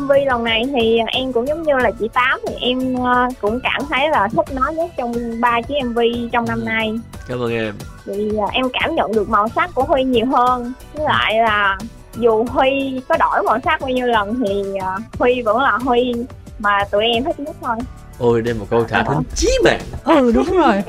[0.00, 3.60] MV lần này thì em cũng giống như là chị Tám thì em ờ, cũng
[3.62, 5.98] cảm thấy là thích nó nhất trong ba chiếc MV
[6.32, 6.64] trong năm ừ.
[6.64, 6.94] nay.
[7.28, 7.74] Cảm ơn em.
[8.06, 10.72] Thì ờ, em cảm nhận được màu sắc của Huy nhiều hơn.
[10.94, 11.78] Với lại là
[12.16, 16.14] dù Huy có đổi màu sắc bao nhiêu lần thì ờ, Huy vẫn là Huy
[16.58, 17.76] mà tụi em thích nhất thôi
[18.18, 19.80] ôi đây một câu thả thính chí mạng.
[20.04, 20.82] Ừ đúng rồi.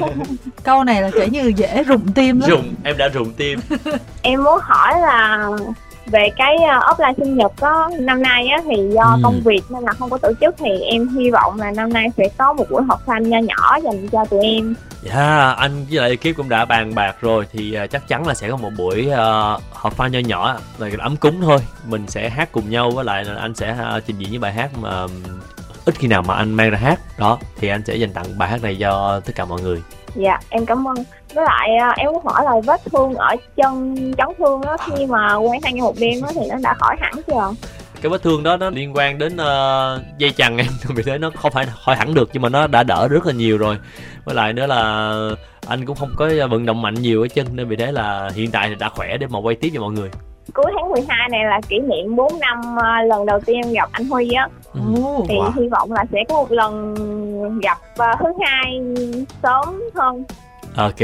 [0.64, 2.50] Câu này là kiểu như dễ rụng tim lắm.
[2.50, 3.60] Rụng em đã rụng tim.
[4.22, 5.50] Em muốn hỏi là
[6.06, 9.20] về cái ờ, offline sinh nhật có năm nay á thì do ừ.
[9.24, 12.08] công việc nên là không có tổ chức thì em hy vọng là năm nay
[12.18, 14.76] sẽ có một buổi họp fan nho nhỏ dành cho tụi em.
[15.02, 18.28] Dạ yeah, anh với lại ekip cũng đã bàn bạc rồi thì uh, chắc chắn
[18.28, 21.60] là sẽ có một buổi uh, họp fan nho nhỏ là ấm cúng thôi.
[21.88, 24.54] Mình sẽ hát cùng nhau với lại là anh sẽ uh, trình diễn những bài
[24.54, 25.06] hát mà
[25.86, 27.00] ít khi nào mà anh mang ra hát.
[27.20, 29.82] Đó thì anh sẽ dành tặng bài hát này cho tất cả mọi người.
[30.16, 30.96] Dạ em cảm ơn.
[31.34, 35.06] Với lại à, em muốn hỏi là vết thương ở chân chấn thương đó khi
[35.06, 37.52] mà quay hai một đêm đó thì nó đã khỏi hẳn chưa?
[38.02, 40.68] Cái vết thương đó nó liên quan đến uh, dây chằng em.
[40.96, 43.34] Vì thế nó không phải khỏi hẳn được nhưng mà nó đã đỡ rất là
[43.34, 43.78] nhiều rồi.
[44.26, 45.12] Với lại nữa là
[45.68, 48.52] anh cũng không có vận động mạnh nhiều ở chân nên vì thế là hiện
[48.52, 50.10] tại thì đã khỏe để mà quay tiếp cho mọi người
[50.54, 54.08] cuối tháng 12 này là kỷ niệm 4 năm uh, lần đầu tiên gặp anh
[54.08, 54.80] Huy á ừ.
[55.30, 55.52] thì wow.
[55.56, 56.96] hy vọng là sẽ có một lần
[57.62, 58.82] gặp uh, thứ hai
[59.44, 60.24] sớm hơn
[60.76, 61.00] Ok,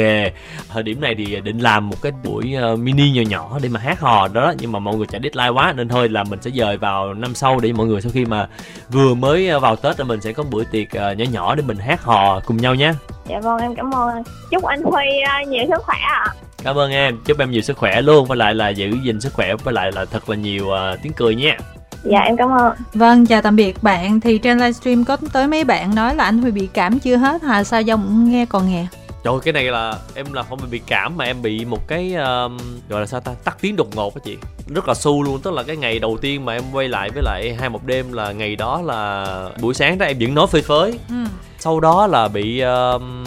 [0.69, 3.79] thời điểm này thì định làm một cái buổi uh, mini nhỏ nhỏ để mà
[3.79, 6.51] hát hò đó nhưng mà mọi người chạy deadline quá nên thôi là mình sẽ
[6.51, 8.47] dời vào năm sau để mọi người sau khi mà
[8.89, 12.03] vừa mới vào Tết thì mình sẽ có buổi tiệc nhỏ nhỏ để mình hát
[12.03, 12.91] hò cùng nhau nhé.
[13.27, 14.23] Dạ vâng em cảm ơn.
[14.51, 15.05] Chúc anh Huy
[15.47, 16.25] nhiều sức khỏe ạ.
[16.25, 16.48] À.
[16.63, 19.33] Cảm ơn em, chúc em nhiều sức khỏe luôn và lại là giữ gìn sức
[19.33, 21.57] khỏe với lại là thật là nhiều uh, tiếng cười nha.
[22.03, 22.73] Dạ em cảm ơn.
[22.93, 24.19] Vâng, chào tạm biệt bạn.
[24.19, 27.43] Thì trên livestream có tới mấy bạn nói là anh Huy bị cảm chưa hết
[27.43, 28.87] hà sao dòng nghe còn nghe.
[29.23, 32.13] Trời ơi, cái này là em là không bị cảm mà em bị một cái
[32.13, 32.57] um,
[32.89, 34.37] gọi là sao ta tắt tiếng đột ngột á chị
[34.75, 37.23] rất là su luôn tức là cái ngày đầu tiên mà em quay lại với
[37.23, 39.25] lại hai một đêm là ngày đó là
[39.61, 41.15] buổi sáng đó em vẫn nói phơi phới ừ.
[41.59, 43.23] sau đó là bị um,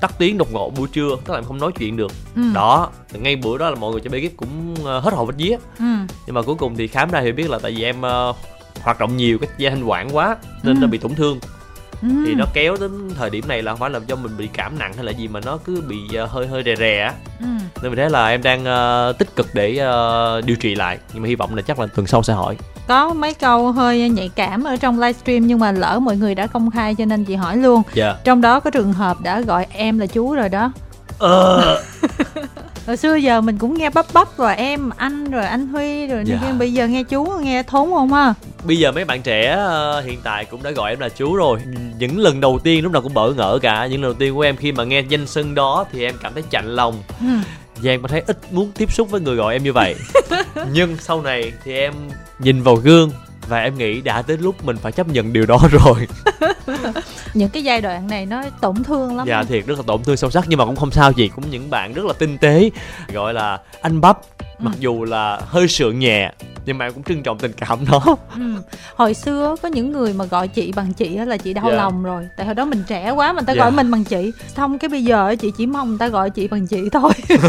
[0.00, 2.42] tắt tiếng đột ngột buổi trưa tức là em không nói chuyện được ừ.
[2.54, 5.56] đó ngay bữa đó là mọi người cho ekip cũng uh, hết hồn hết vía
[5.78, 5.84] ừ.
[6.26, 8.36] nhưng mà cuối cùng thì khám ra thì biết là tại vì em uh,
[8.82, 10.80] hoạt động nhiều cái dây thanh quản quá nên ừ.
[10.80, 11.40] nó bị tổn thương
[12.02, 12.08] ừ.
[12.26, 14.78] thì nó kéo đến thời điểm này là không phải là do mình bị cảm
[14.78, 17.46] nặng hay là gì mà nó cứ bị uh, hơi hơi rè rè á ừ.
[17.82, 21.22] nên vì thế là em đang uh, tích cực để uh, điều trị lại nhưng
[21.22, 24.30] mà hy vọng là chắc là tuần sau sẽ hỏi có mấy câu hơi nhạy
[24.34, 27.34] cảm ở trong livestream nhưng mà lỡ mọi người đã công khai cho nên chị
[27.34, 27.96] hỏi luôn yeah.
[27.96, 28.16] Dạ.
[28.24, 30.72] trong đó có trường hợp đã gọi em là chú rồi đó
[31.18, 31.82] ờ
[32.86, 36.24] hồi xưa giờ mình cũng nghe bắp bắp rồi em anh rồi anh huy rồi
[36.26, 36.54] dạ.
[36.58, 38.34] bây giờ nghe chú nghe thốn không ha
[38.64, 39.58] bây giờ mấy bạn trẻ
[39.98, 41.60] uh, hiện tại cũng đã gọi em là chú rồi
[41.98, 44.40] những lần đầu tiên lúc nào cũng bỡ ngỡ cả những lần đầu tiên của
[44.40, 47.26] em khi mà nghe danh xưng đó thì em cảm thấy chạnh lòng ừ.
[47.82, 49.94] Giang có thấy ít muốn tiếp xúc với người gọi em như vậy.
[50.72, 51.94] Nhưng sau này thì em
[52.38, 53.10] nhìn vào gương
[53.48, 56.06] và em nghĩ đã tới lúc mình phải chấp nhận điều đó rồi.
[57.34, 60.16] Những cái giai đoạn này nó tổn thương lắm dạ thiệt rất là tổn thương
[60.16, 62.70] sâu sắc nhưng mà cũng không sao gì cũng những bạn rất là tinh tế
[63.12, 64.18] gọi là anh bắp
[64.58, 64.78] mặc ừ.
[64.80, 66.32] dù là hơi sượng nhẹ
[66.66, 68.00] nhưng mà em cũng trân trọng tình cảm đó
[68.34, 68.54] ừ.
[68.96, 71.78] hồi xưa có những người mà gọi chị bằng chị là chị đau yeah.
[71.78, 71.82] Dạ.
[71.82, 73.58] lòng rồi tại hồi đó mình trẻ quá mà người ta yeah.
[73.58, 73.76] gọi dạ.
[73.76, 76.66] mình bằng chị xong cái bây giờ chị chỉ mong người ta gọi chị bằng
[76.66, 77.12] chị thôi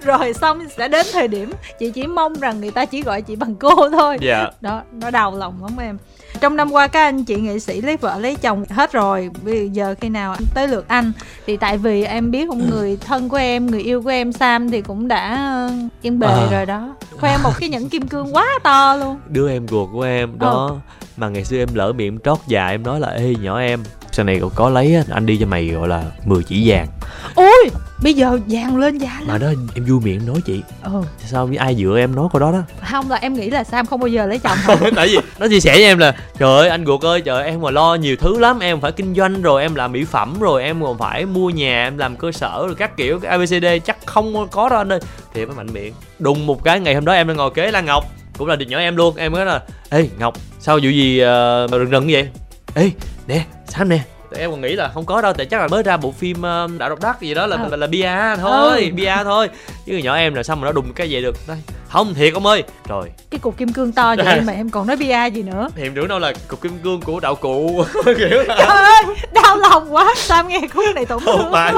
[0.04, 3.36] rồi xong sẽ đến thời điểm chị chỉ mong rằng người ta chỉ gọi chị
[3.36, 4.20] bằng cô thôi yeah.
[4.22, 4.50] Dạ.
[4.60, 5.98] đó nó đau lòng lắm em
[6.40, 9.30] trong năm qua các anh chị nghệ sĩ lấy vợ lấy chồng hết rồi.
[9.44, 11.12] Bây giờ khi nào tới lượt anh
[11.46, 14.70] thì tại vì em biết một người thân của em người yêu của em sam
[14.70, 15.70] thì cũng đã ờ,
[16.02, 16.48] yên bề à.
[16.50, 16.94] rồi đó.
[17.20, 19.18] Khoe một cái nhẫn kim cương quá to luôn.
[19.28, 20.66] Đứa em ruột của em đó.
[20.68, 20.76] Ừ.
[21.16, 23.82] mà ngày xưa em lỡ miệng trót dạ em nói là ê nhỏ em
[24.18, 26.86] sau này có lấy anh đi cho mày gọi là 10 chỉ vàng.
[27.34, 27.70] Ôi
[28.02, 29.26] bây giờ vàng lên giá lắm.
[29.26, 30.62] mà đó em vui miệng nói chị.
[30.82, 31.02] Ừ.
[31.26, 32.62] Sao với ai dựa em nói câu đó đó?
[32.90, 34.58] Không là em nghĩ là sam không bao giờ lấy chồng
[34.96, 37.60] tại vì nó chia sẻ với em là trời ơi anh ruột ơi trời em
[37.60, 40.62] mà lo nhiều thứ lắm em phải kinh doanh rồi em làm mỹ phẩm rồi
[40.62, 44.06] em còn phải mua nhà em làm cơ sở rồi các kiểu cái abcd chắc
[44.06, 45.00] không có đâu anh ơi.
[45.34, 45.94] Thì mới mạnh miệng.
[46.18, 48.04] Đùng một cái ngày hôm đó em đang ngồi kế lan ngọc
[48.38, 49.16] cũng là địch nhỏ em luôn.
[49.16, 52.28] Em mới nói là ê ngọc sao vụ gì uh, rừng rừng vậy?
[52.74, 52.90] Ê
[53.28, 54.00] nè sam nè?
[54.30, 56.36] Tụi em còn nghĩ là không có đâu tại chắc là mới ra bộ phim
[56.36, 57.68] uh, đạo độc đắc gì đó là à.
[57.70, 58.90] là, là bia thôi ừ.
[58.94, 59.48] bia thôi.
[59.86, 61.36] Chứ nhỏ em là sao mà nó đùng cái vậy được?
[61.48, 61.58] Đây.
[61.88, 62.62] Không thiệt ông ơi.
[62.88, 63.10] Rồi.
[63.30, 65.68] Cái cục kim cương to vậy mà em còn nói bia gì nữa?
[65.76, 68.54] Thì em tưởng đâu là cục kim cương của đạo cụ kiểu là...
[68.58, 71.52] trời ơi đau lòng quá sao nghe khúc này tổn thương.
[71.52, 71.74] Phải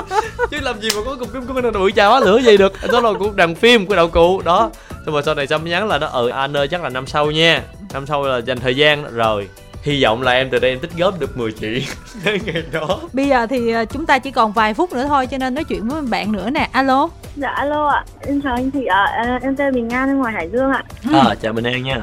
[0.51, 2.73] chứ làm gì mà có cục kim cương nào bụi chào lửa gì được.
[2.93, 4.71] Đó là của đoàn phim của đạo cụ đó.
[5.07, 7.31] Xong rồi sau này xong nhắn là nó ừ anh ơi chắc là năm sau
[7.31, 7.63] nha.
[7.93, 9.49] Năm sau là dành thời gian rồi
[9.83, 11.71] hy vọng là em từ đây em tích góp được 10 triệu
[12.25, 13.01] ngày đó.
[13.13, 15.65] Bây giờ thì ờ, chúng ta chỉ còn vài phút nữa thôi cho nên nói
[15.65, 16.69] chuyện với bạn nữa nè.
[16.73, 17.09] Alo.
[17.37, 18.05] Dạ alo ạ.
[18.27, 19.05] Em chào anh thị ạ.
[19.05, 19.39] À.
[19.43, 20.85] em tên bình an ngoài hải dương ạ.
[21.13, 22.01] À chào bình an nha.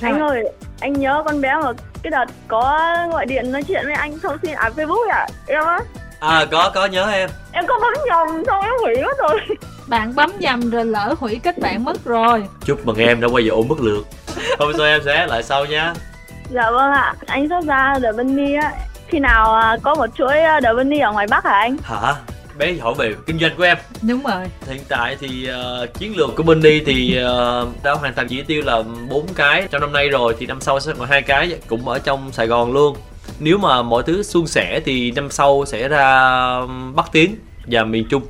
[0.00, 3.94] Anh ơi anh nhớ con bé mà cái đợt có gọi điện nói chuyện với
[3.94, 5.26] anh thông tin à facebook ạ.
[5.46, 5.80] Em á.
[6.20, 7.30] À có có nhớ em.
[7.52, 9.40] Em có bấm nhầm xong em hủy mất rồi.
[9.88, 12.44] Bạn bấm nhầm rồi lỡ hủy kết bạn mất rồi.
[12.64, 14.02] Chúc mừng em đã quay về ôm mất lượt.
[14.58, 15.94] Hôm sau em sẽ lại sau nha
[16.50, 18.72] Dạ vâng ạ, anh sắp ra The Bunny á.
[19.08, 21.76] Khi nào à, có một chuỗi à, The Bunny ở ngoài Bắc hả anh?
[21.82, 22.14] Hả?
[22.58, 23.76] bé hỏi về kinh doanh của em.
[24.02, 24.44] Đúng rồi.
[24.66, 28.62] Hiện tại thì uh, chiến lược của Bunny thì uh, đã hoàn thành chỉ tiêu
[28.64, 29.68] là bốn cái.
[29.70, 32.46] Trong năm nay rồi thì năm sau sẽ còn hai cái cũng ở trong Sài
[32.46, 32.96] Gòn luôn.
[33.38, 36.50] Nếu mà mọi thứ suôn sẻ thì năm sau sẽ ra
[36.94, 37.36] Bắc Tiến
[37.66, 38.22] và miền Trung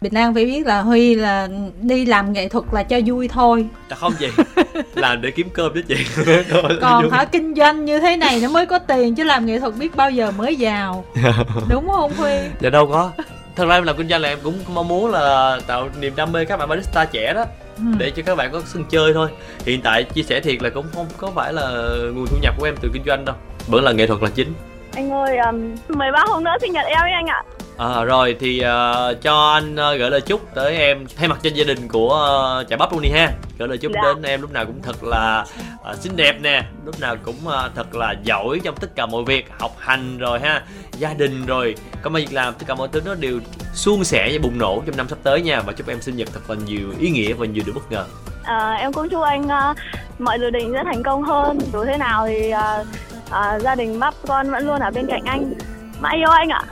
[0.00, 1.48] Bình An phải biết là Huy là
[1.82, 3.66] đi làm nghệ thuật là cho vui thôi.
[3.96, 4.28] Không gì
[4.94, 5.96] Làm để kiếm cơm đó chị.
[6.80, 9.74] Còn hả kinh doanh như thế này nó mới có tiền Chứ làm nghệ thuật
[9.78, 11.04] biết bao giờ mới giàu.
[11.70, 12.32] Đúng không Huy?
[12.60, 13.10] Dạ đâu có.
[13.56, 16.32] Thật ra em làm kinh doanh là em cũng mong muốn là tạo niềm đam
[16.32, 17.44] mê các bạn barista trẻ đó
[17.76, 17.84] ừ.
[17.98, 19.28] để cho các bạn có sân chơi thôi.
[19.64, 21.70] Hiện tại chia sẻ thiệt là cũng không có phải là
[22.14, 23.36] nguồn thu nhập của em từ kinh doanh đâu
[23.66, 24.52] vẫn là nghệ thuật là chính.
[24.94, 27.42] Anh ơi um, 13 hôm nữa sinh nhật em ấy anh ạ
[27.78, 31.50] À, rồi thì uh, cho anh uh, gửi lời chúc tới em thay mặt cho
[31.54, 33.30] gia đình của uh, chả bắp luôn đi ha.
[33.58, 34.00] Gửi lời chúc dạ.
[34.02, 35.46] đến em lúc nào cũng thật là
[35.90, 39.24] uh, xinh đẹp nè lúc nào cũng uh, thật là giỏi trong tất cả mọi
[39.24, 40.62] việc học hành rồi ha
[40.92, 41.74] gia đình rồi.
[42.02, 43.40] Công việc làm tất cả mọi thứ nó đều
[43.74, 45.60] suôn sẻ và bùng nổ trong năm sắp tới nha.
[45.60, 48.04] Và chúc em sinh nhật thật là nhiều ý nghĩa và nhiều điều bất ngờ.
[48.44, 49.76] À, em cũng chúc anh uh,
[50.18, 51.58] mọi dự định sẽ thành công hơn.
[51.72, 52.86] Dù thế nào thì uh,
[53.26, 55.54] uh, gia đình bắp con vẫn luôn ở bên cạnh anh.
[56.00, 56.62] Mãi yêu anh ạ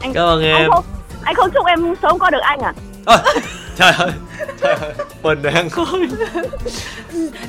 [0.00, 0.56] anh cảm ơn em.
[0.56, 0.84] anh không,
[1.22, 2.72] anh không chúc em sớm có được anh à,
[3.06, 3.18] à
[3.76, 4.10] trời ơi
[4.60, 4.92] trời ơi
[5.22, 5.70] bình an.
[5.70, 6.08] Thôi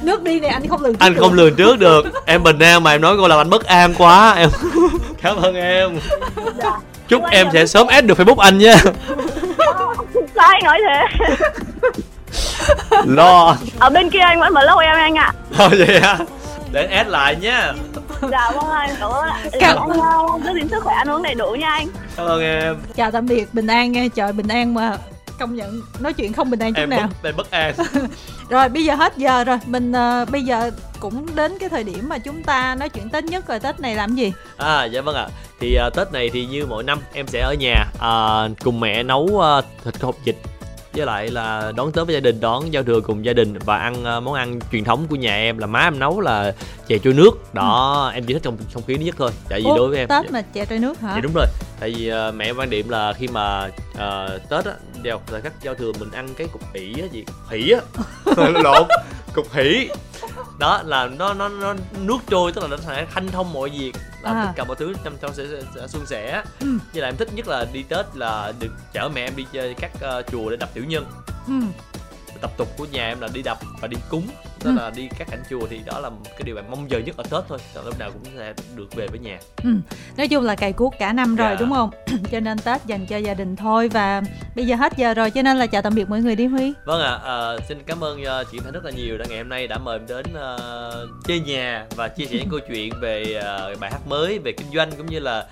[0.01, 1.21] nước đi này anh không lường trước anh được.
[1.21, 2.05] không lường trước được.
[2.25, 4.33] Em bình an mà em nói cô làm anh bất an quá.
[4.37, 4.49] Em
[5.21, 5.99] cảm ơn em.
[6.63, 6.71] Dạ.
[7.07, 7.53] chúc em, em.
[7.53, 8.75] sẽ sớm add được facebook anh nha.
[10.35, 11.25] Sao anh nói thế?
[13.05, 13.55] Lo.
[13.79, 15.33] Ở bên kia anh vẫn mở lâu em anh ạ.
[15.33, 15.33] À.
[15.57, 16.17] thôi vậy hả
[16.71, 17.73] để add lại nha.
[18.31, 19.43] Dạ vâng anh cảm ơn ạ.
[19.59, 21.87] Cảm ơn anh giữ gìn sức khỏe ăn uống đầy đủ nha anh.
[22.15, 22.75] Cảm ơn em.
[22.95, 24.07] Chào tạm biệt bình an nha.
[24.15, 24.97] Trời bình an mà
[25.39, 27.09] công nhận nói chuyện không bình an chút em nào.
[27.21, 27.73] bất, em bất an.
[28.49, 29.57] Rồi bây giờ hết giờ rồi.
[29.65, 33.23] Mình uh, bây giờ cũng đến cái thời điểm mà chúng ta nói chuyện tết
[33.23, 33.59] nhất rồi.
[33.59, 34.33] Tết này làm gì?
[34.57, 35.21] À dạ vâng ạ.
[35.21, 35.33] À.
[35.59, 39.03] thì uh, tết này thì như mỗi năm em sẽ ở nhà uh, cùng mẹ
[39.03, 40.35] nấu uh, thịt hộp vịt
[40.97, 43.77] với lại là đón tết với gia đình đón giao thừa cùng gia đình và
[43.77, 46.53] ăn uh, món ăn truyền thống của nhà em là má em nấu là
[46.87, 47.53] chè trôi nước.
[47.53, 48.15] Đó ừ.
[48.15, 50.31] em chỉ thích trong không khí nhất thôi tại vì Ủa, đối với em tết
[50.31, 51.11] mà chè trôi nước hả?
[51.15, 51.45] Dạ đúng rồi.
[51.79, 55.53] Tại vì uh, mẹ quan điểm là khi mà uh, tết á đeo là các
[55.61, 57.25] giao thừa mình ăn cái cục hỉ á gì?
[57.51, 57.79] Hỉ á.
[58.63, 58.87] Lộn
[59.33, 59.89] cục hỉ
[60.59, 63.91] đó là nó nó nó nước trôi tức là nó sẽ thanh thông mọi việc
[64.21, 64.45] là à.
[64.45, 66.67] tất cả mọi thứ trong trong sẽ, sẽ, sẽ suôn sẻ ừ.
[66.93, 69.73] với lại em thích nhất là đi tết là được chở mẹ em đi chơi
[69.73, 71.05] các uh, chùa để đập tiểu nhân
[71.47, 71.53] ừ
[72.41, 74.27] tập tục của nhà em là đi đập và đi cúng
[74.63, 74.75] đó ừ.
[74.77, 77.23] là đi các cảnh chùa thì đó là cái điều bạn mong chờ nhất ở
[77.23, 79.69] tết thôi còn lúc nào cũng sẽ được về với nhà ừ.
[80.17, 81.59] nói chung là cày cuốc cả năm rồi yeah.
[81.59, 81.65] Dạ.
[81.65, 81.89] đúng không
[82.31, 84.21] cho nên tết dành cho gia đình thôi và
[84.55, 86.73] bây giờ hết giờ rồi cho nên là chào tạm biệt mọi người đi huy
[86.85, 89.37] vâng ạ à, à, xin cảm ơn uh, chị thanh rất là nhiều đã ngày
[89.37, 92.93] hôm nay đã mời em đến uh, chơi nhà và chia sẻ những câu chuyện
[93.01, 93.41] về
[93.73, 95.45] uh, bài hát mới về kinh doanh cũng như là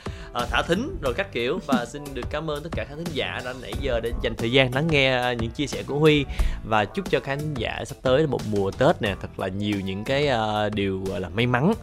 [0.44, 1.60] uh, thả thính rồi các kiểu.
[1.66, 4.36] Và xin được cảm ơn tất cả khán thính giả đã nãy giờ để dành
[4.38, 6.26] thời gian lắng nghe những chia sẻ của huy.
[6.64, 9.80] Và chúc cho khán giả sắp tới là một mùa tết nè thật là nhiều
[9.82, 11.74] những cái uh, điều là may mắn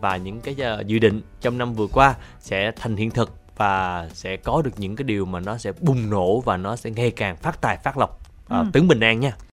[0.00, 4.08] và những cái uh, dự định trong năm vừa qua sẽ thành hiện thực và
[4.12, 7.10] sẽ có được những cái điều mà nó sẽ bùng nổ và nó sẽ ngày
[7.10, 8.20] càng phát tài phát lộc.
[8.44, 8.64] Uh, ừ.
[8.72, 9.36] tướng bình an nha